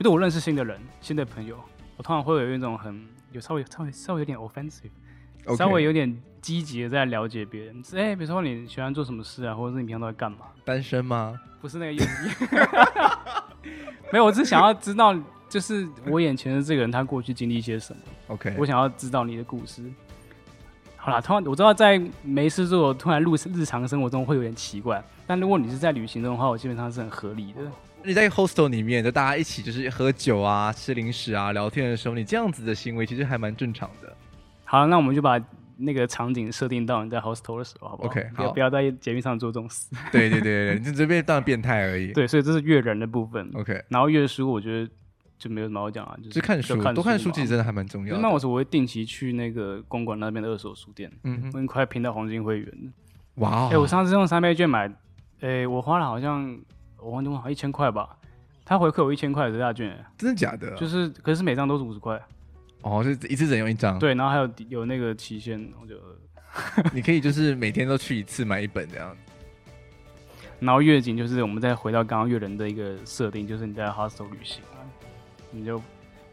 [0.00, 1.56] 如我认识新的人、新的朋友，
[1.96, 3.06] 我通常会有一种很。
[3.32, 5.56] 有稍微稍微稍微有点 offensive，Okay.
[5.56, 7.82] 稍微有点积极的在了解别人。
[7.94, 10.46] 哎、欸，比如说你喜欢做什么事啊，或者是你平常都在干嘛？
[10.64, 11.38] 单身吗？
[11.60, 12.46] 不是那个意思。
[14.12, 15.14] 没有，我只想要知道，
[15.48, 18.00] 就是我眼前的这个人，他过去经历一些什么。
[18.28, 19.82] OK，我想要知道你的故事。
[20.96, 25.02] 好啦，突然我知道在没事做，突然录日常生活中会有点奇怪。
[25.26, 27.60] 但如果你是在旅行中的话，我基本上是很合理的。
[28.04, 34.16] 你在 hostel 里面，就大家一起就是喝酒啊、吃零食啊、聊天的时候，你这样子的行为其实还蛮正常的。
[34.64, 35.38] 好，那我们就把
[35.76, 39.88] 那个场景设定到你在 hostel 的时候，好不好？OK，不要不要在节目上做这种事。
[40.10, 42.12] 对对对对，你这边当然变态而已。
[42.14, 43.50] 对，所以这是阅人的部分。
[43.54, 44.90] OK，然后阅书，我觉得
[45.38, 48.22] 就没有什么好讲啊，就是看书，多看书其实真的还蛮重要的。
[48.22, 52.92] 那我说我会定期去那个公馆那边的二手书店，嗯哼，我快拼到黄金会员。
[53.36, 53.68] 哇、哦！
[53.70, 54.88] 哎、欸，我上次用三倍券买，
[55.40, 56.58] 哎、欸，我花了好像
[57.08, 58.14] 我忘记好像一千块吧。
[58.64, 60.76] 他回馈我一千块的折价券，真的假的？
[60.76, 62.20] 就是，可是每张都是五十块。
[62.82, 63.98] 哦，就一次只能用一张。
[63.98, 65.96] 对，然后还有有那个期限，我就
[66.92, 69.16] 你可以就是每天都去一次买一本这样。
[70.60, 74.60] 然后月景就是我们再回到刚刚阅人的一个设定，就是你在 hostel 旅行，
[75.50, 75.80] 你就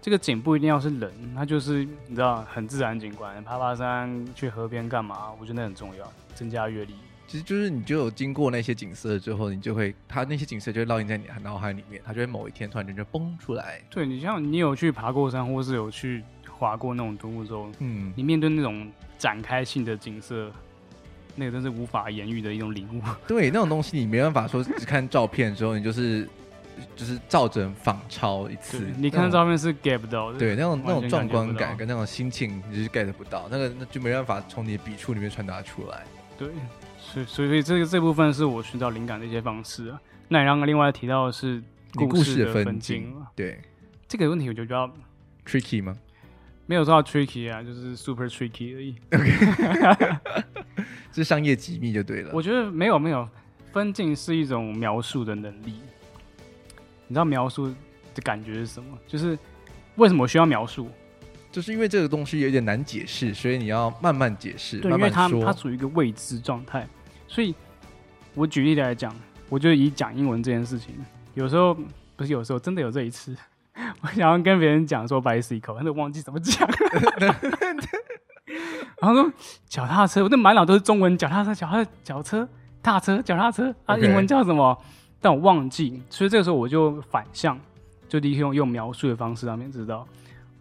[0.02, 5.32] 这个景不一定要是人，它就是你知道很自然景观，爬爬山、去河边干嘛？
[5.40, 6.96] 我觉得那很重要，增加阅历。
[7.28, 13.82] 其实就是你就有经过那些景色之后，你就会，他那些景色就会烙印在你的脑海里面，他就会某一天突然间就蹦出来。
[13.90, 20.52] 对，你像你有去爬过山，或是有去滑过那种独木舟，嗯，你面对那种展开性的景色，
[21.36, 23.02] 那个真是无法言喻的一种领悟。
[23.28, 26.30] 对，那种东西你没办法说只看照片之后，你就是
[26.96, 28.86] 就是照着仿抄一次。
[28.98, 30.38] 你看照片是 get 不到的。
[30.38, 36.04] 对，那种那种壮观感跟那种心情你就是 get 不到，那个那就没办法从你的笔触里面传达出来。
[36.38, 36.50] 对。
[36.98, 40.02] 所以，所以这个这部分是我寻找灵感的一些方式啊。
[40.28, 41.62] 那你刚刚另外提到的是
[41.94, 43.60] 故事的分镜，对
[44.08, 44.92] 这个问题，我觉得比较
[45.46, 45.96] tricky 吗？
[46.66, 48.96] 没有说到 tricky 啊，就是 super tricky 而已。
[49.14, 50.18] OK，
[51.14, 52.32] 这是商业机密就对了。
[52.34, 53.30] 我觉得没有没有，
[53.72, 55.80] 分镜是一种描述的能力。
[57.08, 58.98] 你知道描述的感觉是什么？
[59.08, 59.38] 就是
[59.98, 60.90] 为什么我需要描述？
[61.56, 65.30] 就是因为这个东西有点难解释，所以你要慢慢解释，对，慢慢说。
[65.30, 66.86] 因为它它处于一个未知状态，
[67.30, 67.56] 所以
[68.34, 69.16] 我举例来讲，
[69.48, 70.94] 我就以讲英文这件事情，
[71.34, 71.74] 有时候
[72.18, 73.34] 不是有时候真的有这一次，
[74.04, 76.68] 我想要跟别人讲说 bicycle，但是忘记怎么讲，
[79.00, 79.32] 然后说
[79.66, 82.46] 脚踏车，我那满脑都是中文，脚踏车，脚踏脚车，
[82.84, 84.78] 踏车，脚踏车，啊，英文叫什么？
[85.22, 87.58] 但我忘记，所以这个时候我就反向，
[88.10, 90.06] 就立刻用用描述的方式让别人知道。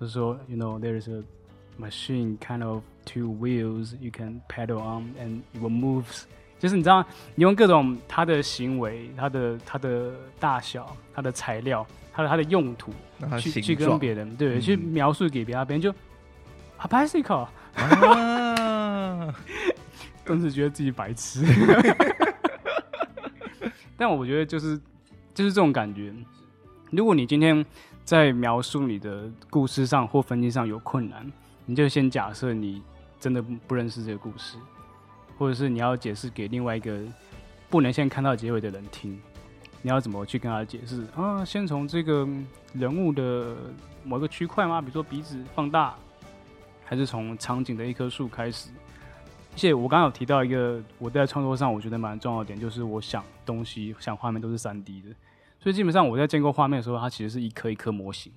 [0.00, 1.22] 就是说，you know, there is a
[1.80, 6.24] machine kind of two wheels you can pedal on and it will moves。
[6.58, 7.04] 就是你知道，
[7.34, 12.92] 你用各种它的行为、它的它的大小、它的材料、它的它的用途
[13.38, 15.90] 去去跟别人对、嗯、去描述给别人，别人就
[16.76, 19.34] 啊 bicycle 啊，
[20.24, 21.44] 顿时觉得自己白痴。
[23.96, 24.76] 但我觉得就是
[25.34, 26.12] 就是这种感觉。
[26.90, 27.64] 如果你今天。
[28.04, 31.30] 在描述你的故事上或分析上有困难，
[31.64, 32.82] 你就先假设你
[33.18, 34.58] 真的不认识这个故事，
[35.38, 37.00] 或者是你要解释给另外一个
[37.70, 39.18] 不能先看到结尾的人听，
[39.80, 41.42] 你要怎么去跟他解释啊？
[41.42, 42.28] 先从这个
[42.74, 43.56] 人物的
[44.04, 44.82] 某个区块吗？
[44.82, 45.94] 比如说鼻子放大，
[46.84, 48.68] 还是从场景的一棵树开始？
[49.54, 55.08] 而且我刚刚有提到一个我在创作上我觉得蛮重要的点，就是我想东西、想画面都是三 D 的。
[55.64, 58.30] 所以基本上我在建构画面的时候，它其实是一颗一颗模型。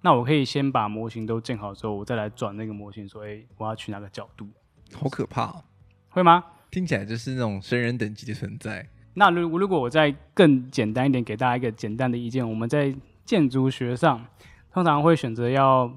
[0.00, 4.48] 那我可以先把模型都建好之后，我再来转那个模型，说：“哎、欸，我要去哪个角度？”
[4.92, 5.64] 好可怕哦！
[6.08, 6.42] 会吗？
[6.72, 8.84] 听起来就是那种神人等级的存在。
[9.14, 12.92] 那如如果我再更简单一点，给大家一个简单的意见，我们在
[13.24, 14.26] 建筑学上
[14.72, 15.88] 通常会选择要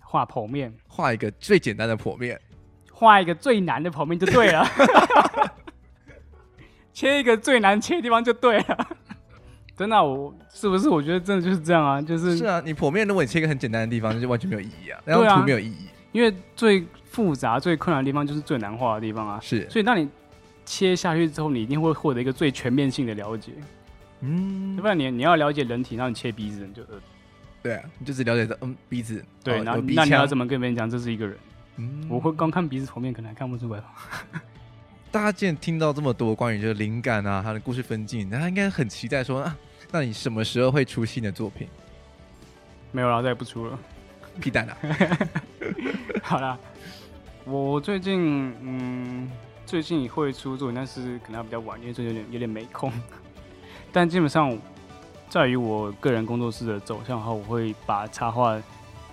[0.00, 2.40] 画剖面，画一个最简单的剖面，
[2.90, 4.66] 画一个最难的剖面就对了，
[6.94, 8.96] 切一个最难切的地方就对了。
[9.76, 10.88] 真的、啊，我是不是？
[10.88, 12.62] 我觉得真的就是这样啊，就是是啊。
[12.64, 15.86] 你剖面，如果你切一个很简单的地方，那就完全没有意义啊，那张图没有意义。
[16.12, 19.38] 因因为最复杂、最困难的地方就是最难画的地方啊。
[19.42, 20.08] 是，所以当你
[20.64, 23.52] 切下去之后，你一定会获得一个最全面性的了解。
[24.20, 26.98] 嗯，要不然你你要了解人体，然后你切鼻子，你就呃，
[27.62, 31.36] 对啊，你就只了解到嗯鼻子，对，然后那你要怎么跟别人讲这是一个人？
[31.76, 33.82] 嗯，我会光看鼻子剖面，可能还看不出来。
[35.12, 39.56] 大家既然听到这么多关于就是灵感啊，他的故事分镜，那他应该很期待说啊，
[39.90, 41.68] 那你什么时候会出新的作品？
[42.92, 43.78] 没有了，再也不出了，
[44.40, 44.76] 屁蛋了。
[46.22, 46.58] 好了，
[47.44, 49.30] 我最近嗯，
[49.64, 52.92] 最近也会出作品，但是可能要比较晚，因为最近有点有点没空。
[53.92, 54.56] 但基本上，
[55.28, 58.60] 在于我个人工作室的走向后，我会把插画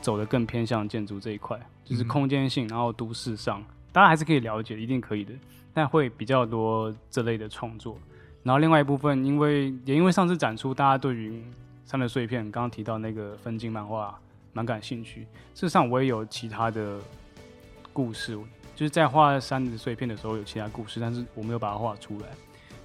[0.01, 5.34] 走的更偏向建筑这一块，就是空间性，然后都市上，大家还是可以了解，一定可以的。
[5.74, 7.97] 但会比较多这类的创作。
[8.44, 11.41] 然后另外一部分，因为也因为上次展出，大家对于
[11.86, 14.20] 山的碎片刚刚提到那个分镜漫画
[14.52, 15.22] 蛮感兴趣。
[15.54, 17.00] 事实上，我也有其他的
[17.94, 18.38] 故事，
[18.76, 22.26] 就是在画山的碎片的时候有其他故事，但是我没有把它画出来。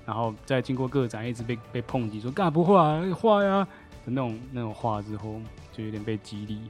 [0.07, 3.67] 然后在经过个展，一直被被抨击说干不画画呀
[4.07, 5.41] 的那种那种画之后，
[5.73, 6.61] 就有点被激励。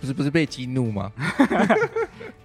[0.00, 1.12] 不是不是被激怒吗？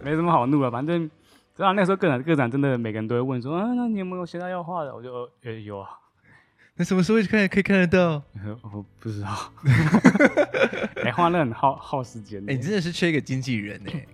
[0.01, 1.09] 没什么好怒的，反正
[1.55, 4.95] 知道那时候个展个展真的每个人都会问说啊，那你有没有其他要画的？
[4.95, 5.89] 我就呃有啊。
[6.75, 8.23] 那什么时候看可以看得到？
[8.71, 9.29] 我不知道。
[11.03, 12.41] 哎、欸，画那很耗耗时间。
[12.43, 14.07] 哎、欸，你真的是缺一个经纪人哎、欸。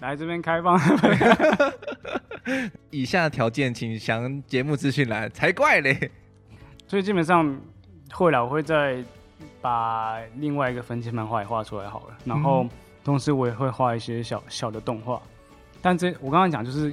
[0.00, 0.78] 来这边开放。
[2.90, 6.10] 以下条件请详节目资讯栏才怪嘞！
[6.86, 7.58] 所以基本上
[8.12, 9.02] 会了，我会再
[9.60, 12.16] 把另外一个分镜漫画也画出来好了。
[12.24, 12.66] 然后
[13.02, 15.20] 同时我也会画一些小小的动画。
[15.80, 16.92] 但这我刚刚讲就是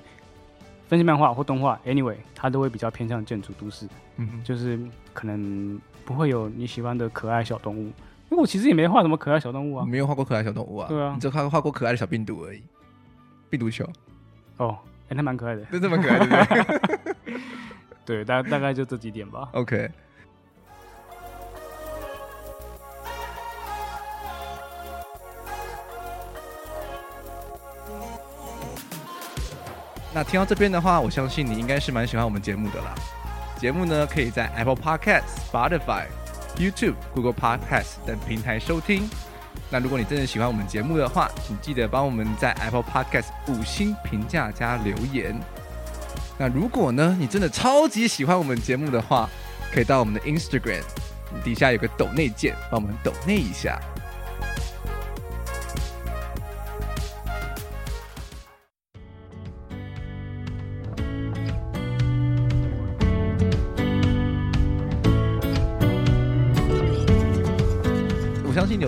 [0.88, 3.88] 分析漫画或动画，anyway，它都会比较偏向建筑都市。
[4.18, 4.80] 嗯哼，就是
[5.14, 7.84] 可能不会有你喜欢的可爱小动物，
[8.30, 9.86] 因为我其实也没画什么可爱小动物啊。
[9.86, 10.88] 没有画过可爱小动物啊？
[10.88, 12.62] 对啊，你只画画过可爱的小病毒而已。
[13.50, 13.88] 病毒球。
[14.58, 14.78] 哦。
[15.08, 16.82] 哎，那蛮可爱的，真的蛮可爱的，
[18.04, 19.50] 对， 大大概就这几点吧。
[19.52, 19.88] OK。
[30.16, 32.96] 那听到这边的话，我相信你应该是蛮喜欢我们节目的啦。
[33.60, 36.06] 节目呢，可以在 Apple Podcast、Spotify、
[36.56, 39.10] YouTube、Google Podcast 等平台收听。
[39.70, 45.38] 那如果你真的喜欢我们节目的话，请记得帮我们在 Apple Podcast 五星评价加留言。
[46.38, 49.30] 那如果呢，你真的超级喜欢我们节目的话，
[49.74, 50.82] 可以到我们的 Instagram
[51.44, 53.78] 底下有个抖内键，帮我们抖内一下。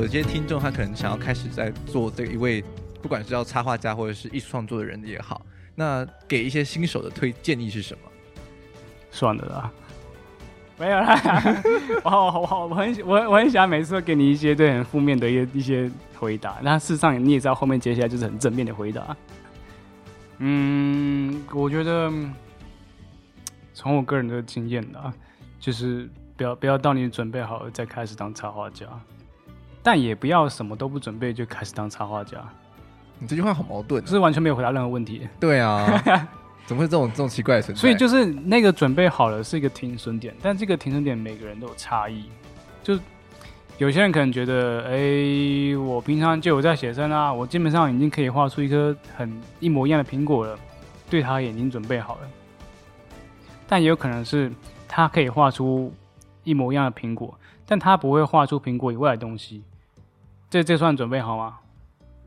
[0.02, 2.64] 有些听众，他可能想要开始在做这一位，
[3.02, 5.41] 不管是要插画家或者是艺术创作的人也好，
[5.76, 8.00] 那给一些新手的推建议是什么？
[9.10, 9.72] 算了啦，
[10.78, 11.20] 没有啦，
[12.04, 19.16] 我我我我很我我很喜欢每次都给你一些对很负面的一些一些回答，那事实上你也知道后面接下来就是很正面的回答。
[20.39, 22.12] 嗯，我觉得
[23.74, 25.12] 从我个人的经验啊，
[25.60, 28.86] 就是不要不要到你准备好了再开始当插画家。
[29.88, 32.38] 但也不要什么都不准备就开始当插画家。
[33.19, 35.25] 你这句话好矛盾，是完全没有回答任何问题。
[35.39, 35.88] 对啊，
[36.67, 37.79] 怎么会这种这种奇怪的存在？
[37.79, 42.25] 所以就是那个准备好了是一个停损点，但这个停损点每个人都有差异。
[42.83, 42.99] 就
[43.77, 50.59] 有些人可能觉得，哎、欸，我平常就有在写生啊，我基本上已经可以画出一颗很一模一样的苹果了，
[51.09, 52.27] 对他已经准备好了。
[53.65, 54.51] 但也有可能是
[54.85, 55.93] 他可以画出
[56.43, 57.33] 一模一样的苹果，
[57.65, 59.63] 但他不会画出苹果以外的东西。
[60.50, 61.58] 这这算准备好吗？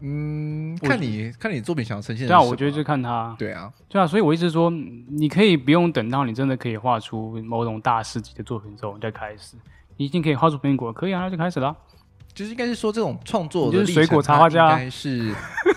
[0.03, 2.35] 嗯，看你看你作品想要呈现的。
[2.35, 3.37] 对啊，我觉得就看他。
[3.39, 9.59] 对啊，对啊，所以我一直说，你可以不用等到你真的可以画出某种大师级的作品之后你再开始。
[9.99, 11.77] 你已经可以画出苹果，可以啊，那就开始了。
[12.33, 15.35] 就是应该是说，这种创作就是水果插画家，应该是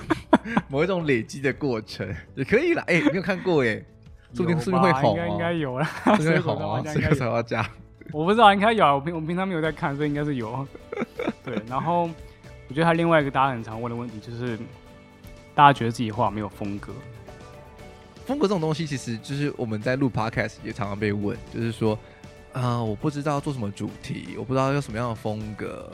[0.69, 2.81] 某一种累积的过程，也可以了。
[2.83, 3.75] 哎、欸，没有看过哎，
[4.33, 5.85] 说不定说不定会红、哦，应该应该有了，
[6.17, 6.55] 水果
[7.17, 7.69] 插画家。
[8.13, 8.85] 我不知道，应该有。
[8.85, 10.65] 我平我平常没有在看，所以应该是有。
[11.43, 12.09] 对，然后。
[12.73, 14.57] 我觉得他另外一个大家很常问的问题就是，
[15.53, 16.91] 大家觉得自己画没有风格。
[18.25, 21.93] 风格这种东西，其实就是我们在录 podcast 也常常被问，就是说，
[22.51, 25.87] 啊、呃，我不知道做什么主题，我不知道要什么样的风格，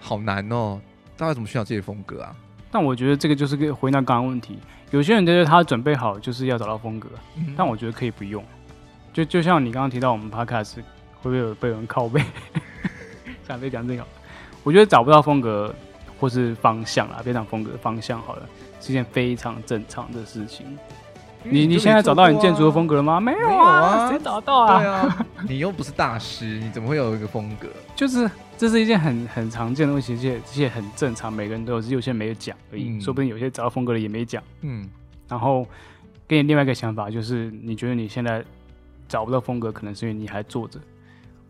[0.00, 0.80] 好难哦。
[1.18, 2.34] 大家怎么寻找自己的风格啊？
[2.70, 4.58] 但我觉得这个就是个回答刚刚问题。
[4.90, 8.42] 有些人觉得他准备好就是要找到风格，嗯、但我觉得可以不用。
[9.12, 10.82] 就就像你刚刚提到我们 podcast 会
[11.24, 12.24] 不会有被人靠背？
[13.46, 14.06] 想被讲这个。
[14.64, 15.72] 我觉得找不到风格，
[16.18, 18.48] 或或是方向啦，非常风格的方向好了，
[18.80, 20.66] 是件非常正常的事情。
[21.42, 23.20] 你你现在找到你建筑的风格了吗？
[23.20, 24.80] 没有啊，谁找到啊？
[24.80, 27.68] 对啊， 你又不是大师，你怎么会有一个风格？
[27.94, 32.88] 就是这是一件很很常见的问题，这些这些很正常，每个人都有，只是有些人没有讲而已。
[32.88, 34.42] 嗯、说不定有些找到风格的也没讲。
[34.62, 34.88] 嗯，
[35.28, 35.66] 然后
[36.26, 38.42] 给你另外一个想法，就是你觉得你现在
[39.06, 40.80] 找不到风格，可能是因为你还坐着，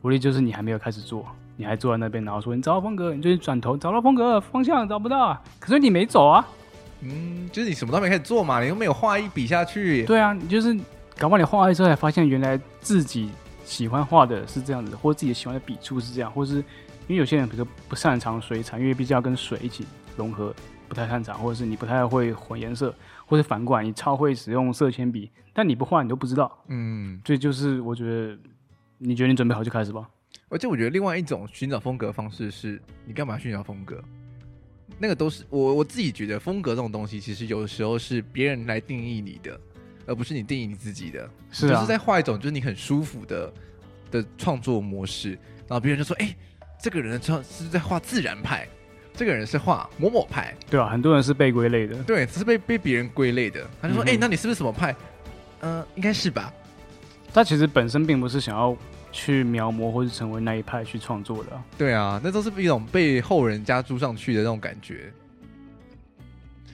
[0.02, 1.24] 无力就是你还没有开始做，
[1.56, 6.46] 你还坐在那边，然后说你找到风格，你就转头找到风格方向找不到啊，可是你没走啊。
[7.00, 10.04] 嗯，就是你什么都没开始做嘛，你又没有画一笔下去。
[10.06, 10.74] 对啊，你就是
[11.18, 13.30] 搞不好你画完之后才发现，原来自己
[13.64, 19.86] 喜欢画的是这样子，或者自己喜欢的笔触是这样，或是因为有些人比如说不擅长水彩，因为毕竟要跟水一起
[20.16, 20.54] 融合，
[20.88, 22.94] 不太擅长，或者是你不太会混颜色，
[23.26, 26.50] 或者反过来你超会使用色铅笔，但你不画你都不知道。
[26.68, 28.38] 嗯，所以就是我觉得，
[28.98, 30.08] 你觉得你准备好就开始吧。
[30.54, 34.00] 而且我觉得另外一种寻找风格的方式是，你干嘛寻找风格？
[35.00, 39.60] 那个都是我我自己觉得风格这种东西，其实有的时候是别人来定义你的，
[40.06, 41.28] 而不是你定义你自己的。
[41.50, 43.52] 是啊，就是在画一种就是你很舒服的
[44.12, 45.30] 的创作模式，
[45.66, 46.32] 然后别人就说：“哎，
[46.80, 48.68] 这个人创是在画自然派，
[49.12, 52.00] 这个人是画某某派。”对啊，很多人是被归类的。
[52.04, 53.68] 对，是被被别人归类的。
[53.82, 54.94] 他就说：“哎、那你是不是什么派？”
[55.62, 56.54] 嗯、呃，应该是吧。
[57.32, 58.76] 他其实本身并不是想要。
[59.14, 65.12] 去描摹或是成为那一派去创作的，对啊，那都是一种被后人加注上去的那种感觉。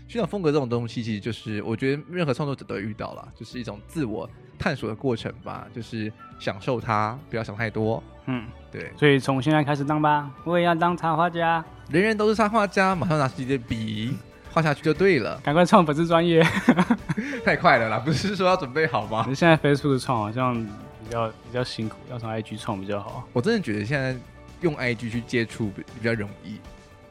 [0.09, 4.29] 寻找风格这种东西，其实就是我觉得任何创作者都会遇到了，就是一种自我
[4.59, 8.03] 探索的过程吧，就是享受它，不要想太多。
[8.25, 8.91] 嗯，对。
[8.97, 11.63] 所以从现在开始当吧，我也要当插画家。
[11.91, 14.17] 人人都是插画家，马上拿起你的笔
[14.51, 15.39] 画下去就对了。
[15.45, 16.43] 赶快创粉丝专业，
[17.45, 17.99] 太快了啦！
[17.99, 19.27] 不是说要准备好吗？
[19.29, 20.67] 你现在 Facebook 创好像。
[21.11, 23.27] 比较比较辛苦，要从 IG 创比较好。
[23.33, 24.17] 我真的觉得现在
[24.61, 26.61] 用 IG 去接触比较容易。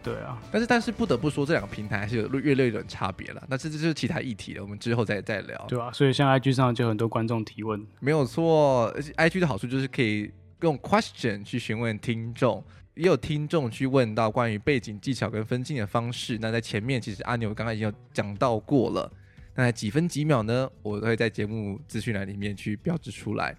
[0.02, 3.44] 对啊，但是但是不得不说，这两个平台还是有越来越有点差别了。
[3.50, 5.66] 那这这就是其他议题了，我们之后再再聊。
[5.68, 8.86] 对啊，所以像 IG 上就很多观众提问，没有错。
[8.96, 10.32] 而且 IG 的好处就是可以
[10.62, 12.64] 用 question 去询问听众，
[12.96, 16.38] 也有听众去问到关于背景技巧跟分镜的方式。
[16.40, 19.12] 那在前面其实阿牛刚刚已经有讲到过了。
[19.56, 20.70] 那在几分几秒呢？
[20.82, 23.54] 我都会在节目资讯栏里面去标志出来。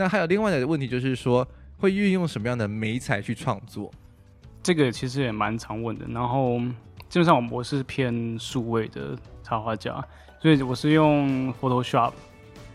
[0.00, 1.46] 那还有另外的问题，就是说
[1.76, 3.92] 会运用什么样的媒材去创作？
[4.62, 6.06] 这个其实也蛮常问的。
[6.08, 6.58] 然后
[7.10, 10.02] 基本上我我是偏数位的插画家，
[10.40, 12.12] 所以我是用 Photoshop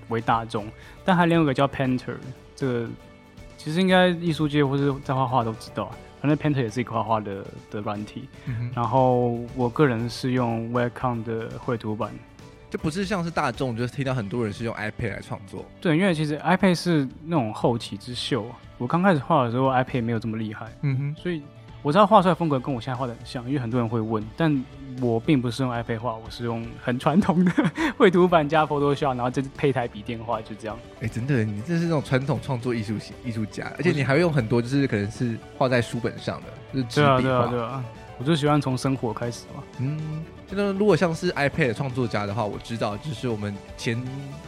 [0.09, 0.67] 为大众。
[1.03, 2.15] 但还另外一个叫 Painter，
[2.55, 2.87] 这个
[3.57, 5.91] 其实应该艺术界或是在画画都知道。
[6.21, 8.29] 反正 Painter 也是一个画画的的软体。
[8.45, 12.13] 嗯、然后我个人是用 Wacom 的绘图板。
[12.75, 15.63] 就不是像是大众，就是听到很多人是用 iPad 来创作。
[15.79, 18.45] 对，因为其实 iPad 是那种后起之秀。
[18.77, 20.67] 我刚开始画的时候，iPad 没有这么厉害。
[20.81, 21.15] 嗯哼。
[21.15, 21.41] 所以
[21.81, 24.21] 我知道画出来风格跟我现在画的很像，因为很多人会问。
[24.35, 24.61] 但
[24.99, 27.51] 我并不是用 iPad 画，我是用很传统的
[27.97, 30.77] 绘图板加 Photoshop，然后再配台笔电画，就这样。
[30.95, 37.21] 哎、欸，真的，你这是那种传统创作艺术型艺术家，而且你还会用很多，就是可能是画在书本上的，就是纸笔画。
[37.21, 37.85] 对啊，对啊，对啊。
[38.17, 39.63] 我就喜欢从生活开始嘛。
[39.79, 40.23] 嗯。
[40.47, 44.01] 就那如果像是 iPad 创作家的话，我知道就是我们前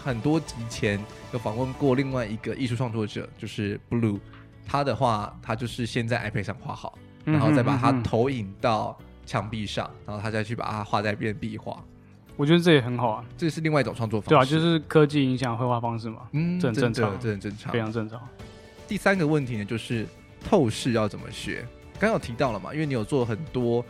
[0.03, 1.03] 很多集前
[1.33, 4.19] 有访问过另外一个艺术创作者，就是 Blue。
[4.67, 8.95] 他的话，他就是先在 iPad 上画好，然后再把它投影到
[9.25, 11.83] 墙壁上，然后他再去把它画在变壁画。
[12.35, 14.29] 我觉得这也很好啊，这是另外一种创作方式。
[14.29, 16.27] 对啊，就是科技影响绘画方式嘛。
[16.33, 18.21] 嗯，这很正常，这很正常，非常正常。
[18.87, 20.05] 第三个问题呢，就是
[20.47, 21.65] 透视要怎么学？
[21.99, 23.83] 刚刚有提到了嘛，因为你有做很多。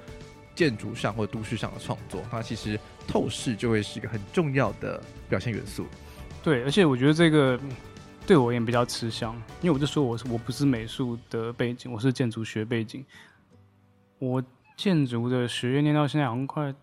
[0.57, 4.99] 建筑上或都市上的创作，那其实透视就会是一个很重要的
[5.29, 5.85] 表现元素。
[6.41, 7.59] 对，而且我觉得这个
[8.25, 13.05] 对我也比较吃香，因为我就说我是我不是美术的背景，我是建筑学背景。
[14.17, 14.43] 我
[14.75, 16.73] 建筑的学院念到现在好像快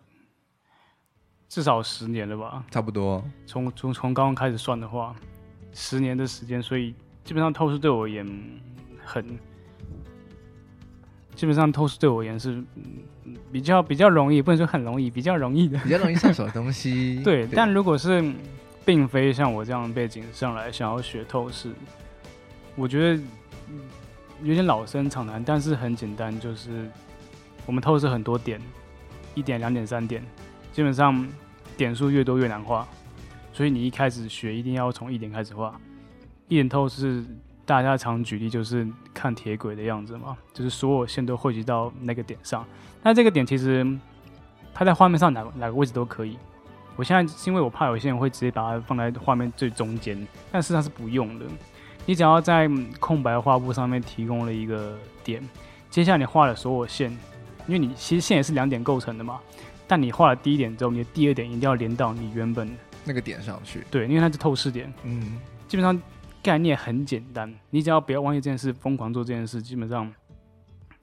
[1.48, 2.64] 至少十年了吧？
[2.70, 3.24] 差不多。
[3.44, 5.16] 从从从刚刚开始算的话，
[5.72, 6.94] 十年的时间，所以
[7.24, 8.24] 基本上透视对我而言
[9.04, 9.36] 很。
[11.34, 12.62] 基本上透视对我而言是
[13.50, 17.20] 比较比较容易，不能说很容易，比较容易的，比较容易上手的东西。
[17.24, 18.32] 对，对但如果是
[18.84, 21.72] 并非像我这样背景上来想要学透视，
[22.76, 23.22] 我觉得
[24.42, 26.88] 有点老生常谈，但是很简单，就是
[27.66, 28.60] 我们透视很多点，
[29.34, 30.22] 一点、两点、三点，
[30.72, 31.26] 基本上
[31.76, 32.86] 点数越多越难画，
[33.52, 35.80] 所以你一开始学一定要从一点开始画，
[36.48, 37.24] 一点透视。
[37.66, 42.64] 大家常举例就是看铁轨的样子嘛，就是所有线都汇集到那个点上。
[43.02, 43.86] 那这个点其实
[44.72, 46.36] 它在画面上哪哪个位置都可以。
[46.96, 50.16] 我现在是因为我怕有些人会直接把它放在画面最中间，
[50.52, 51.46] 但事实上是不用的。
[52.06, 55.42] 你只要在空白画布上面提供了一个点，
[55.90, 57.10] 接下来你画的所有线
[57.66, 59.40] 因为你其实线也是两点构成的嘛，
[59.88, 62.70] 但你画了第一点之后，你的第二点一定要连到你原本
[63.04, 63.84] 那个点上去。
[63.90, 64.92] 对，因为它是透视点。
[65.02, 66.00] 嗯，基本上
[66.44, 70.12] 概念很简单，你只要不要忘记这件事，疯狂做这件事，基本上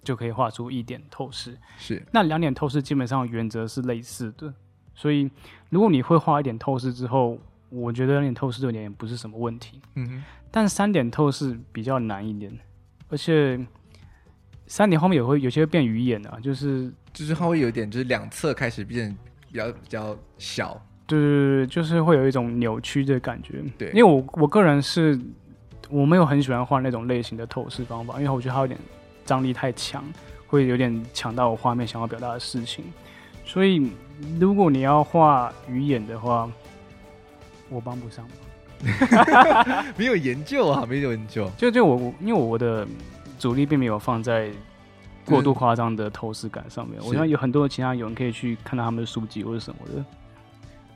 [0.03, 1.57] 就可以画出一点透视。
[1.77, 4.53] 是，那两点透视基本上原则是类似的，
[4.95, 5.29] 所以
[5.69, 7.37] 如果你会画一点透视之后，
[7.69, 9.81] 我觉得两点透视这点也不是什么问题。
[9.95, 12.57] 嗯哼，但三点透视比较难一点，
[13.09, 13.59] 而且。
[14.67, 19.13] 三点后面也会有些会变鱼眼啊，就是就是它会有一点，就是两侧开始变
[19.45, 20.81] 比较比较小，
[21.19, 23.61] 对对对，就是会有一种扭曲的感觉。
[23.77, 25.19] 对，因为我我个人是
[25.89, 28.79] 我没有很喜欢画那种类型的透视方法，因为我觉得它有点
[29.25, 30.03] 张力太强，
[30.47, 32.85] 会有点抢到我画面想要表达的事情。
[33.45, 33.91] 所以
[34.39, 36.49] 如果你要画鱼眼的话，
[37.69, 39.85] 我帮不上忙。
[39.97, 41.49] 没有研究啊，没有研究。
[41.57, 42.87] 就就我因为我的。
[43.39, 44.51] 主力并没有放在
[45.25, 50.05] 过度夸张的透视感上面，嗯、我想有很多其他有人可以去看到他们的书籍或者什么的。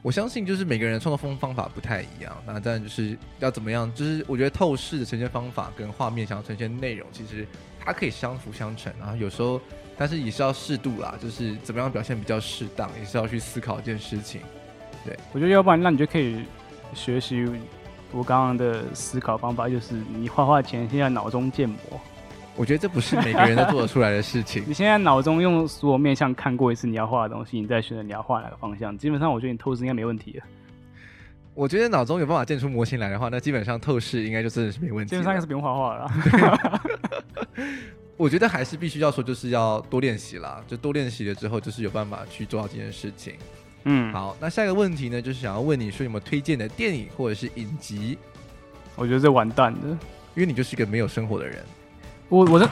[0.05, 7.43] 我相信就是每个人创作方方法不太一样，那当然就是要怎么样，就是我觉得透视的呈现方法跟画面想要呈现内容，其实
[7.83, 9.15] 它可以相辅相成啊。
[9.19, 9.59] 有时候，
[9.97, 14.41] 但是也是要适度啦，就是怎么样表现比较适当，也是要去思考一件事情。
[15.03, 16.37] 对，我觉得要不然那你就可以
[16.93, 17.43] 学习
[18.11, 21.77] 我刚刚的思考方法，就是你画画前先在脑中建模。
[22.55, 24.63] 我觉得这不是每个人都做得出来的事情。
[24.67, 30.45] 你现在脑中用所有面向看过一次你要画的东西，你再选择你要画哪个方向，基本上我觉得你透视应该没问题了。
[31.53, 35.09] 我觉得脑中有办法建出模型来的话，那基本上透视应该就真的是没问题。
[35.09, 36.11] 基本上应该是不用画画了。
[38.17, 40.63] 我觉得还是必须要说，就是要多练习啦。
[40.67, 43.35] 就多练习了之后，就是有办法去做到这件事情。
[43.83, 48.17] 嗯，好，那下一个问题呢，就是想要问你说有没有推荐的电影或者是影集？
[48.95, 49.97] 我觉得这完蛋的，因
[50.37, 51.63] 为你就是一个没有生活的人。
[52.29, 52.69] 我我这，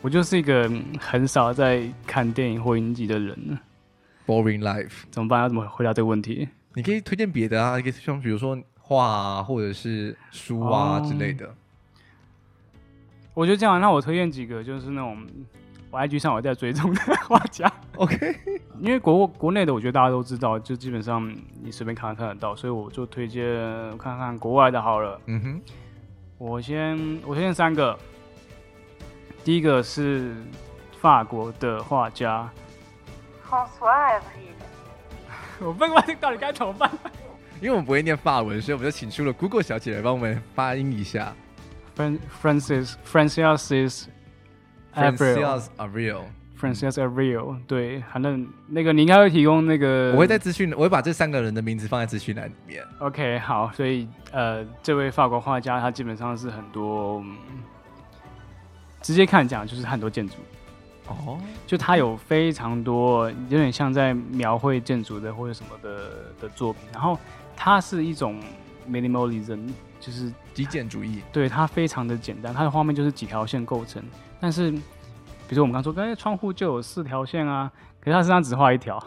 [0.00, 0.70] 我就是一个
[1.00, 3.58] 很少在看电影或影集的人。
[4.26, 5.40] Boring life，怎么办？
[5.40, 6.48] 要怎么回答这个问题？
[6.74, 11.46] 你可以推荐别的啊，你可以像比如说画啊，或者是书啊之类的。
[11.46, 11.54] Oh,
[13.34, 15.26] 我觉得这样，那我推荐几个，就是那种
[15.90, 17.72] 我 IG 上我在追踪的 画家。
[17.96, 18.36] OK，
[18.80, 21.28] 因为国国内的，我觉得大家都知道，就基本上
[21.62, 23.44] 你随便看看得到，所以我就推荐
[23.98, 25.20] 看看国外的好了。
[25.26, 25.60] 嗯哼。
[26.38, 27.98] 我先我先三个，
[29.44, 30.34] 第一个是
[31.00, 32.48] 法国的画家。
[35.60, 36.88] 我不知道到底该怎么办，
[37.60, 41.34] 因为我们不会念法文，所以我们就请出了 Google 小姐来帮我们发音一下。
[41.96, 44.04] Francis Francis
[44.94, 46.22] Abril Abril
[46.60, 52.82] Francis Abril 对，反正那个你应该会提供那个，我会在资讯，我会把这三个人的名字放在资讯栏里面。
[52.98, 57.36] OK，好，所以呃，这位法国画家他基本上是很多，嗯、
[59.00, 60.34] 直接看讲就是很多建筑
[61.06, 67.16] 哦，就他有非常多有点像在描绘建筑的或者什么的的作品，然后
[67.54, 68.40] 他是一种
[68.90, 74.02] minimalism，就是极简主义，对，它非常的简单，它的画面就是几条线构成，
[74.40, 74.74] 但是。
[75.48, 79.02] 比如说我们刚说，刚才窗户就有四条线啊，可是他身上只画一条，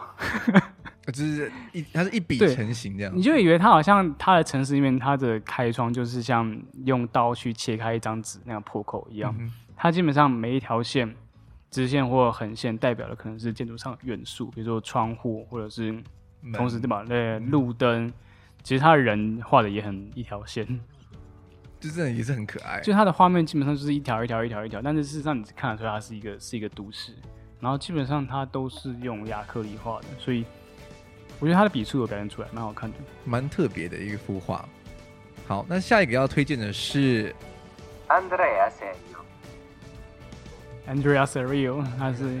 [1.06, 3.12] 就是一，它是一笔成型这样。
[3.16, 9.32] 你就以为他好像他的城市里面，他的开窗就是像用刀去切开一张纸那样破口一样。
[9.38, 11.14] 嗯、哼它基本上每一条线，
[11.70, 15.94] 直线或横线代表的可能是建筑上的元素，比如说窗户或者是
[16.52, 17.04] 同时对吧？
[17.08, 18.12] 那路灯，嗯、
[18.64, 20.66] 其实他的人画的也很一条线。
[21.82, 27.12] 就这也是很可爱，就它的画面基本上就是一条一条一条一条，但是事实上你看得出来它是一个是一个都市，
[27.58, 30.44] 然后基本上它都是用亚克力画的，所以
[31.40, 34.64] 我觉得它的笔触有表现出来，蛮好看的，蛮特别的一幅画。
[35.48, 37.34] 好，那下一个要推荐的是
[38.06, 38.70] Andrea
[40.86, 42.38] Serio，Andrea Serio，他是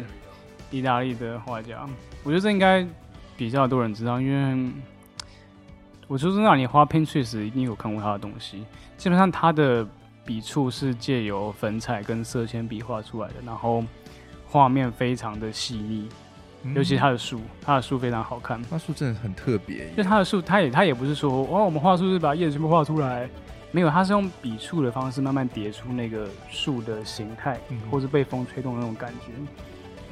[0.70, 1.84] 意大利的画家，
[2.22, 2.86] 我觉得这应该
[3.36, 4.70] 比较多人知道，因为
[6.12, 8.66] 我说真的，你花 Pinterest 一定有看过他的东西。
[8.98, 9.86] 基本上他的
[10.26, 13.82] 笔触是借由粉彩跟色铅笔画出来的，然后
[14.46, 16.06] 画面非常的细腻，
[16.64, 18.60] 嗯、尤其他的树，他的树非常好看。
[18.64, 23.26] 他树真的很特别，就他的树，他也他也不是说哦，我们画树是把叶子全部画出来，
[23.70, 29.32] 没有，他是用笔触的方式慢慢叠出那个树的形态，嗯、或是被风吹动的那种感觉。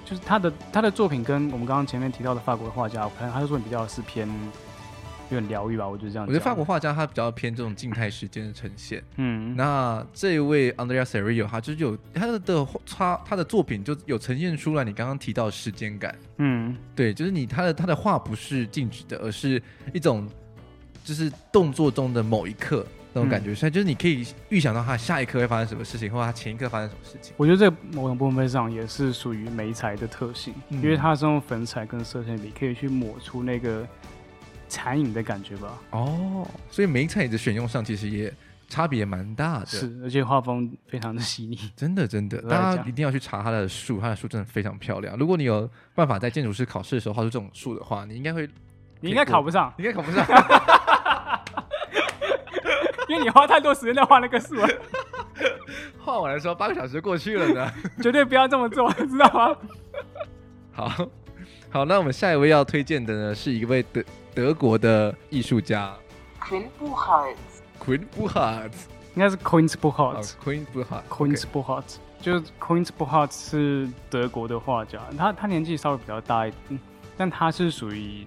[0.07, 4.26] 就是他的他的作品跟我们刚刚前面提到的法国的画家，我看他的作品比较是偏。
[5.31, 6.26] 有点疗愈吧，我觉得这样。
[6.26, 9.03] 我觉得法国画家他比较偏这种静态时间的呈现。
[9.16, 16.14] 嗯，那这一位 Andrea Serio 他就是有他的的他他的作品就有呈现出来你刚刚提到的时间感。
[16.39, 19.62] 嗯，对，就是你他的他的画不是静止的，而是
[19.93, 20.28] 一种
[21.05, 27.35] 就是动作中的某一刻，那种感觉，所以就是你可以预想到他下一刻会发生什么事情，或者他前一刻发生什么事情。
[27.37, 33.87] 我觉得这某种部分上也是属于媒材的特性，嗯、因为它是用粉彩跟色铅笔可以去抹出那个
[34.71, 35.79] 残影的感觉吧。
[35.91, 38.33] 哦，所以媒材的选用上其实也
[38.68, 45.16] 差别蛮大的，是，而且画风非常的细腻，真的真的，大家一定要去查它的树，它的树真的非常漂亮。
[45.18, 48.49] 如果你有办法在建筑师考试的时候画出这种树的话，你应该会，
[49.01, 50.25] 你应该考不上，你应该考不上。
[53.09, 54.68] 因为你花太多时间在画那个树了，
[55.99, 57.73] 画完的时候八个小时过去了呢。
[58.01, 59.57] 绝对不要这么做，知道吗？
[60.71, 61.09] 好
[61.73, 64.03] 好，那我们下一位要推荐的呢，是一位德
[64.35, 65.95] 德国的艺术家
[66.41, 68.73] ，Koen Buchholz，Koen Buchholz，
[69.14, 76.81] 应该是 Koen Buchholz，Koen Buchholz，Koen Buchholz，就是 Koen Buchholz 是德国的画家，他他年纪稍微比较大一点，
[77.16, 78.27] 但他是属于。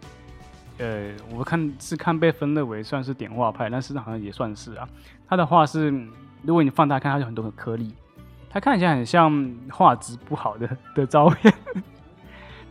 [0.80, 4.90] 呃，我看是看被分类为算是点画派，但是好像也算是啊。
[5.28, 5.92] 他的画是，
[6.42, 7.94] 如果你放大看，它有很多的颗粒，
[8.50, 11.54] 它看起来很像画质不好的的照片，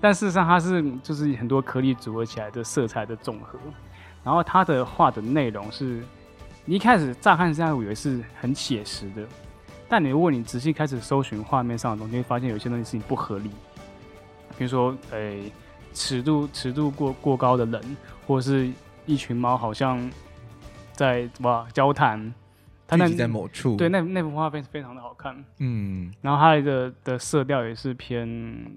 [0.02, 3.58] 但事实上它是就是很多颗粒组合起来的色彩的总和。
[4.22, 6.02] 然后他的画的内容是，
[6.66, 9.26] 你一开始乍看下来以为是很写实的，
[9.88, 13.50] 但你如果你仔细开始搜寻画面上的东西，会发现有些东西是你不合理，
[14.58, 15.50] 比如说，诶。
[15.94, 17.96] 尺度尺度过过高的人，
[18.26, 18.72] 或者是
[19.04, 20.10] 一群猫，好像
[20.94, 22.32] 在哇交谈。
[22.98, 25.44] 它那在某处，对，那那幅画非非常的好看。
[25.58, 28.26] 嗯，然后它的的色调也是偏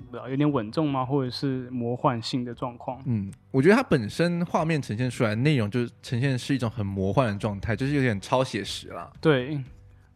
[0.10, 3.02] 不知道有点稳重吗，或者是魔幻性的状况。
[3.06, 9.12] 嗯，我觉得它本身画面呈现出来的内容，就是呈现是一种很魔幻的状态，就是有点超写实了。
[9.20, 9.62] 对，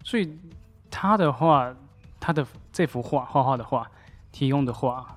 [0.03, 0.31] 所以
[0.89, 1.75] 他的画，
[2.19, 3.85] 他的这幅画画画的画
[4.31, 5.15] 提供的画。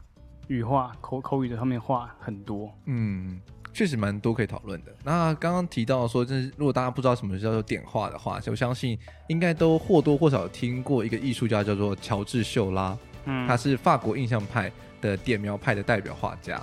[0.49, 3.41] 语画口口语的上面画很多，嗯，
[3.73, 4.95] 确实蛮多可以讨论的。
[5.03, 8.99] 那刚刚提到说，就是如果大家不知道什么叫做点画的话，我相信
[9.29, 14.71] 应该都或多或少听过一个艺术家叫做乔治秀拉，嗯，他是法国印象派
[15.01, 16.61] 的点描派的代表画家。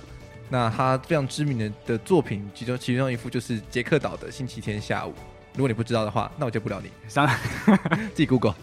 [0.48, 5.12] 那他非常知名的的作品，其中其中一幅就是杰克岛的星期天下午。
[5.54, 6.90] 如果你不知道的话，那我就不聊你，
[8.14, 8.54] 自己 Google。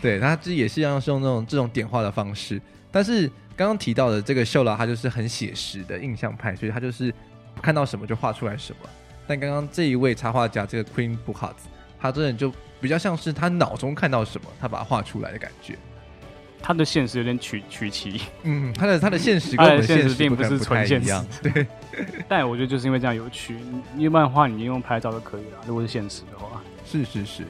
[0.00, 3.30] 对，他这也是一样是用那种这种点画的方式，但是。
[3.54, 7.12] 刚刚提到的这个秀拉，他就是很写实的印象派，所以他就是
[7.60, 8.88] 看到什么就画出来什么。
[9.26, 11.54] 但刚刚这一位插画家，这个 Queen Buchholz，
[12.00, 15.76] 他真的就比较像是他脑中看到什么，他把它画出来的感觉。
[16.64, 21.66] 他的现实有点曲曲奇，嗯，他的他的现实跟我们的现实并不是纯现实，对。
[22.28, 23.56] 但我觉得就是因为这样有趣，
[23.96, 25.58] 因为漫画你用拍照就可以了。
[25.66, 27.44] 如果是现实的话，是是是。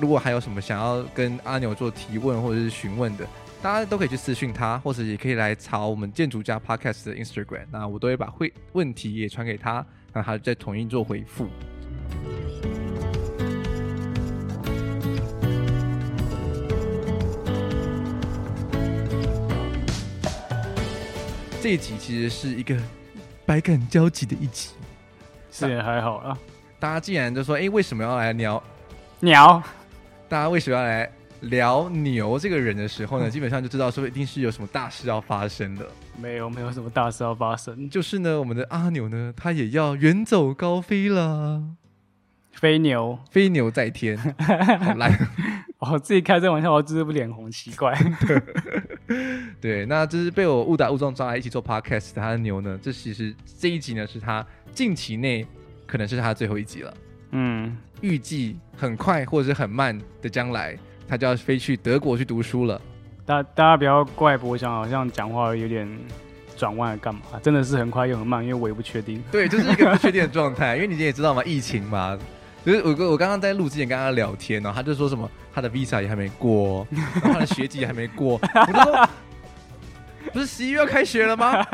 [0.00, 3.26] 如果还有什么想要跟阿牛做提问或者是询问的。
[3.62, 11.48] 大家都可以去私讯他，或者也可以来查我们建筑家 Podcast 的 Instagram，那我都会把会问题也传给他，让他再统一做回复。
[21.60, 22.76] 这一集其实是一个
[23.46, 24.70] 百感交集的一集，
[25.52, 26.36] 是也还好啦。
[26.80, 28.60] 大家既然就说，哎，为什么要来聊
[29.20, 29.62] 鸟？
[30.28, 31.08] 大家为什么要来？
[31.42, 35.86] 聊牛这个人的时候呢，基本上就知道说一定是有什么大事要发生的。
[36.20, 37.88] 没有，没有什么大事要发生。
[37.90, 41.62] 就是呢，我们的阿牛呢，他也要远走高飞了。
[42.52, 44.16] 飞牛，飞牛在天，
[44.80, 45.10] 好烂。
[45.78, 47.92] 我自己开这玩笑，我就是不脸红，奇怪。
[49.60, 52.78] 对，那这是被我误打误撞抓来一起做 podcast 的他的牛呢。
[52.80, 55.44] 这其实这一集呢，是他近期内
[55.86, 56.94] 可能是他最后一集了。
[57.32, 60.78] 嗯，预计很快或者是很慢的将来。
[61.08, 62.80] 他就要飞去德国去读书了。
[63.24, 65.88] 大大家不要怪博翔，好像讲话有点
[66.56, 67.20] 转弯，干嘛？
[67.42, 69.22] 真的是很快又很慢，因为我也不确定。
[69.30, 70.76] 对，就是一个不确定的状态。
[70.76, 72.18] 因为你也知道嘛， 疫情嘛。
[72.64, 78.40] 就是我我刚刚在录之前跟他聊天呢，他就说什么他的 visa 也还没过， 然后他的学籍也还没过。
[78.54, 79.08] 我就说，
[80.32, 81.64] 不是十一月要开学了吗？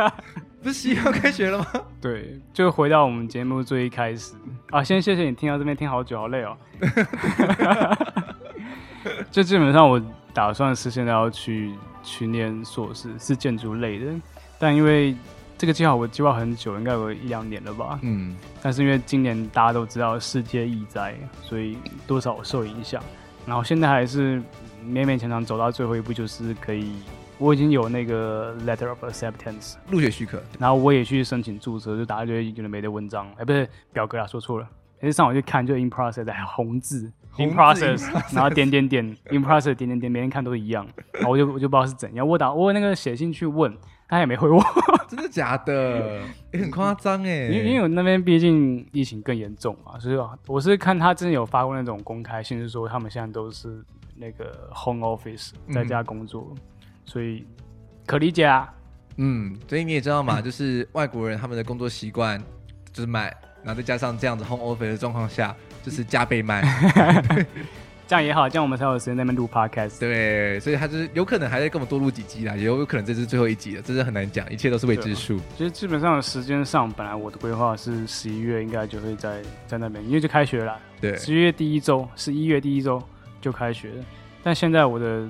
[0.63, 1.67] 不是十一月要开学了吗？
[2.01, 4.35] 对，就回到我们节目最一开始
[4.71, 4.83] 啊。
[4.83, 6.57] 先谢谢你听到这边听好久，好累哦。
[9.31, 10.01] 就基本上，我
[10.33, 14.07] 打算是现在要去去念硕士，是建筑类的。
[14.59, 15.17] 但因为
[15.57, 17.99] 这个计划我计划很久，应该有一两年了吧。
[18.03, 18.37] 嗯。
[18.63, 23.03] 但是因为今年大家都知道世界疫灾，所以多少受影响。
[23.47, 24.39] 然后现在还是
[24.85, 26.93] 勉勉强强走到最后一步，就是可以，
[27.39, 30.43] 我已经有那个 letter of acceptance 入学许可。
[30.59, 34.69] 然后我也去申请注册，就打一堆有的没的文章，哎，不是表格啊，说错了。
[35.01, 37.11] 哎，上网去看就 in process 还红字。
[37.39, 42.27] ，in process，然后点点点，in process 点点点，每天看都一样，然后我就我就不知道是怎样。
[42.27, 43.75] 我打我那个写信去问，
[44.09, 44.63] 他也没回我。
[45.09, 46.21] 真的假的？
[46.53, 47.47] 也、欸、很夸张哎。
[47.47, 53.83] 因为因为我那边毕竟疫情更严重嘛，所以我是看他真的有发过那种公开信，是说他们现在都是
[54.15, 56.59] 那个 home office 在家工作，嗯、
[57.07, 57.47] 所以
[58.05, 58.73] 可理解啊。
[59.17, 62.39] 嗯，所以你也知道嘛， 就是外国人他们的工作习惯
[62.93, 63.25] 就是慢，
[63.65, 66.65] 然后再加上这样子 home office 的状况下，就是加倍慢。
[68.09, 70.01] 这样也好，这样我们才有时间在那边录 podcast。
[70.01, 75.39] 对，所以他就是有可能还在跟我们多录几集啦，也有可能这是最后一集了，这是很难讲，一切都是未知数。
[75.59, 80.75] 其实基本上时间上，本来我的规划是十一月应该就会在在那边，因为就开学了。
[81.03, 83.03] 对，十一月第一周，十一月第一周
[83.43, 84.05] 就开学了，
[84.43, 85.29] 但现在我的。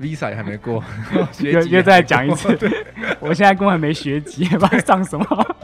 [0.00, 0.82] Visa 也还没过，
[1.40, 2.56] 又又再讲一次。
[3.20, 5.56] 我现在根本没学籍，不知道上什么。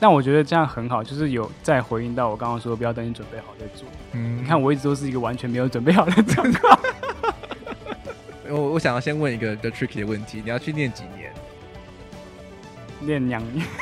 [0.00, 3.88] 但我觉得这样很好，就是有在回应到我刚刚说，不要等你准备好再做。
[4.12, 6.78] 嗯，你看我一直都是一个完全没有准备好的状况。
[8.48, 11.32] 我我想要先问一个比较 tricky 的问题，你要去念几年？
[13.00, 13.66] 念两年。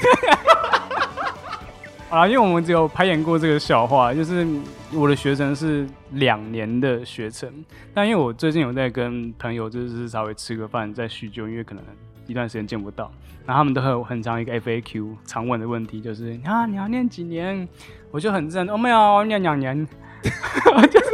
[2.09, 4.47] 啊，因为我们只有排演过这个笑话，就是
[4.93, 7.53] 我的学程是两年的学程，
[7.93, 11.85] 但因为我最近有在跟朋友就是稍微吃个饭再叙旧，因为可能
[12.27, 13.13] 一段时间见不到，
[13.47, 17.67] 然后他们都会有很长一个 FAQ 常问的问题，就是啊你要念几年？
[18.11, 19.87] 我就很正，我没有念两年，
[20.23, 21.07] 就是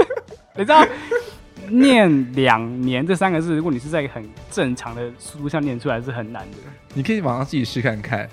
[0.56, 0.86] 你知道
[1.68, 6.58] 念两年这三个字，如果你是在很正常的速度下念出来是很难的，
[6.94, 8.28] 你可以网上自己试看看。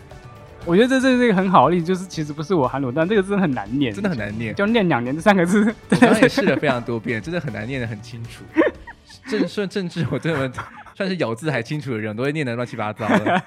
[0.65, 8.43] 我觉得这这是一个很好的例子，就是其实不是我喊鲁，但这个真的很难念，真的很难念，就念两年这三个字，我刚刚也试了非常多遍，真的很难念得很清楚。
[9.29, 10.51] 正顺政治，我真的
[10.95, 13.41] 算是咬字还清楚的人，都会念得乱七八糟的。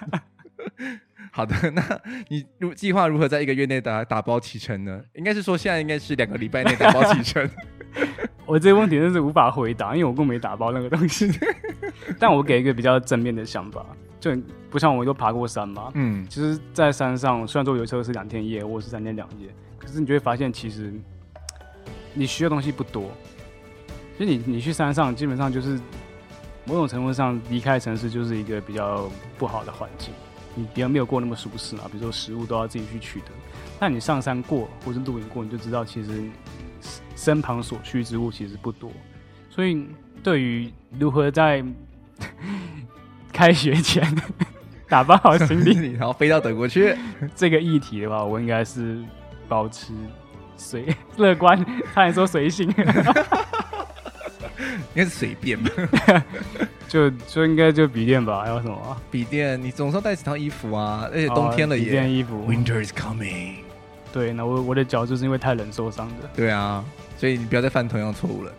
[1.30, 1.82] 好的， 那
[2.28, 5.02] 你如计划如何在一个月内打打包启程呢？
[5.14, 7.48] 应该是说现在应该是两个礼拜内打包启程。
[8.46, 11.30] 我这个问题真是无法回答，因为我根本没打包那个东西。
[12.18, 13.84] 但我给一个比较正面的想法。
[14.20, 14.30] 就
[14.70, 20.94] 不像我们都爬过山嘛，嗯，其实，在山上虽然说有车是两天一夜，或是三天两夜，可是你就会发现，其实
[22.14, 23.10] 你需要东西不多。
[24.16, 25.76] 其实你你去山上，基本上就是
[26.64, 30.14] 某种程度上离开城市，就是一个比较不好的环境，
[30.54, 31.82] 你比较没有过那么舒适嘛。
[31.90, 33.26] 比如说食物都要自己去取得，
[33.80, 36.22] 那你上山过或是露营过，你就知道，其实
[37.16, 38.90] 身旁所需之物其实不多。
[39.50, 39.86] 所以，
[40.22, 41.64] 对于如何在
[43.32, 44.02] 开学前
[44.88, 46.96] 打包好行李， 然后飞到德国去。
[47.34, 49.02] 这个议题的话，我应该是
[49.48, 49.92] 保持
[50.56, 51.58] 随乐观，
[51.94, 52.74] 差点说随性，应
[54.94, 55.70] 该是随便吧。
[56.88, 58.96] 就就应该就笔电吧，还有什么？
[59.10, 61.84] 笔电，你总是要带几套衣服啊，而且冬天了也。
[61.84, 63.56] 笔电衣服，Winter is coming。
[64.12, 66.28] 对，那我我的脚就是因为太冷受伤的。
[66.34, 66.84] 对啊，
[67.16, 68.52] 所以你不要再犯同样错误了。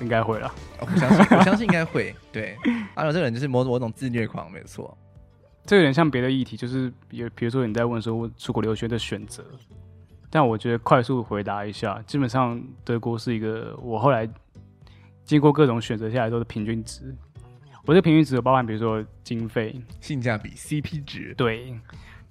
[0.00, 2.12] 应该会了，我相信， 我相信应该会。
[2.32, 2.56] 对，
[2.94, 4.96] 阿、啊、这个人就是某某种自虐狂，没错。
[5.64, 9.44] 这有点像别的议题，就是比比如说你在问说出国留学的选择，
[10.30, 14.28] 但我觉得快速回答一下，基本上德国是一个我后来
[15.24, 17.14] 经过各种选择下来都是平均值。
[17.86, 21.74] 我这平均值有包含比如说经费、性价比、CP 值，对，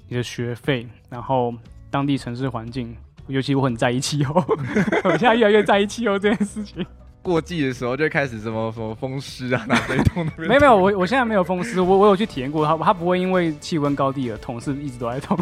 [0.07, 1.53] 你的学费，然后
[1.91, 2.95] 当地城市环境，
[3.27, 4.43] 尤其我很在意气候，
[5.05, 6.85] 我现在越来越在意气候这件事情。
[7.21, 10.33] 过季的时候就会开始什么什么风湿啊，哪里痛的？
[10.37, 15.37] 没有没有，我我现在没有风湿，我我有去体验过，它它不会因为气温高低而痛，是一直都在痛。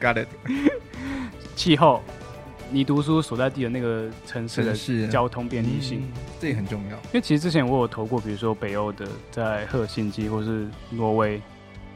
[0.00, 0.28] Got it。
[1.54, 2.02] 气候，
[2.70, 6.96] 你读书所在地的那个城市的交通便利性，嗯，这也很重要。
[6.96, 11.40] 因为其实之前我有投过，比如说北欧的，在赫尔辛基或是挪威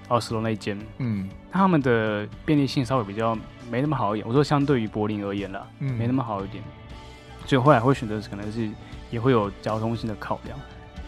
[0.09, 3.37] 奥斯陆那间，嗯，他们的便利性稍微比较
[3.71, 4.29] 没那么好一点。
[4.29, 6.63] 我说相对于柏林而言啦，嗯，没那么好一点。
[7.47, 8.69] 所以后来会选择可能是
[9.11, 10.59] 也会有交通性的考量，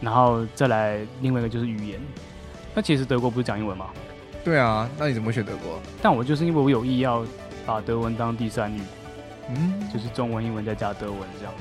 [0.00, 2.00] 然后再来另外一个就是语言。
[2.74, 3.90] 那其实德国不是讲英文吗？
[4.42, 5.78] 对啊，那你怎么选德国？
[6.02, 7.24] 但我就是因为我有意要
[7.64, 8.80] 把德文当第三语，
[9.54, 11.52] 嗯，就是中文、英文再加德文这样。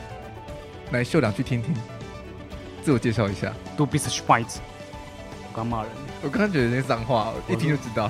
[0.92, 1.74] 来秀两句听听，
[2.82, 3.52] 自我介绍一下。
[3.78, 4.58] Du bist Schweiz。
[5.48, 5.92] 我刚骂人，
[6.24, 8.10] 我刚刚觉得那脏话，一听就知道。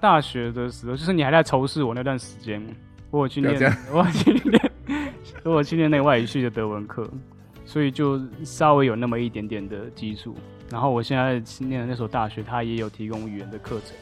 [0.00, 2.62] 大学的时候，就是你还在仇视我那段时间。
[3.10, 3.54] 我有去念，
[3.90, 4.72] 我有去念，
[5.44, 7.08] 我有去念那个外语系的德文课，
[7.64, 10.36] 所以就稍微有那么一点点的基础。
[10.70, 13.96] 然后我现在念的那所大学，它也有提供语言的课程。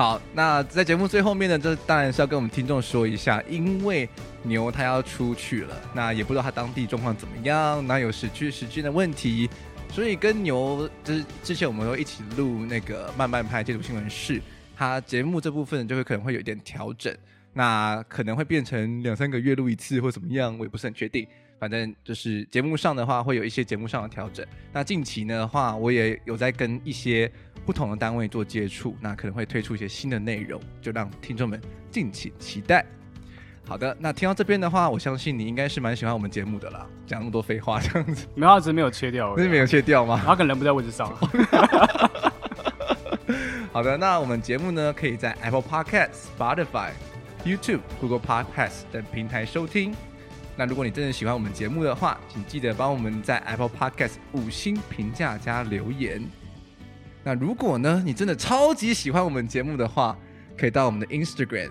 [0.00, 4.08] 好，那在节目最后面呢，这当然是要跟我们听众说一下，因为
[4.42, 9.50] 牛他要出去了，那也不知道他当地状况怎么样，那有时区时区的问题，
[9.92, 14.40] 所以跟牛就是之前我们都一起录那个慢慢拍街读新闻室。
[14.74, 17.14] 它节目这部分就会可能会有一点调整，
[17.52, 21.28] 那可能会变成两三个月录一次或怎么样，我也不是很确定。
[21.60, 24.44] 反正就是节目上的话，会有一些节目上的调整。
[24.72, 27.30] 那近期呢的话，我也有在跟一些
[27.66, 32.84] 不同的单位做接触，那可能会推出一些新的内容，就让听众们敬请期待。
[33.68, 36.86] 好的，那听到这边的话，我相信你应该是蛮喜欢我们节目的啦。
[37.06, 40.20] 讲那么多废话这样子，没有，只是没有切掉，是没有切掉吗？
[40.24, 41.14] 他可能人不在位置上。
[43.70, 46.90] 好的，那我们节目呢，可以在 Apple Podcast、Spotify、
[47.44, 49.94] YouTube、Google Podcast 等平台收听。
[50.56, 56.22] 那如果你真的喜欢我们节目的话，请记得帮我们在 Apple Podcast 五星评价加留言。
[57.24, 60.16] 那如果呢，你真的超级喜欢我们节目的话，
[60.58, 61.70] 可以到我们的 Instagram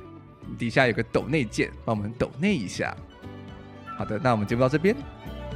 [0.58, 2.96] 底下有个抖内键，帮我们抖内一下。
[3.98, 4.96] 好的，那我们节目到这边，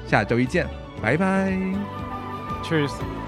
[0.07, 0.67] 下周一见，
[1.01, 1.51] 拜拜
[2.63, 3.22] ，Cheers。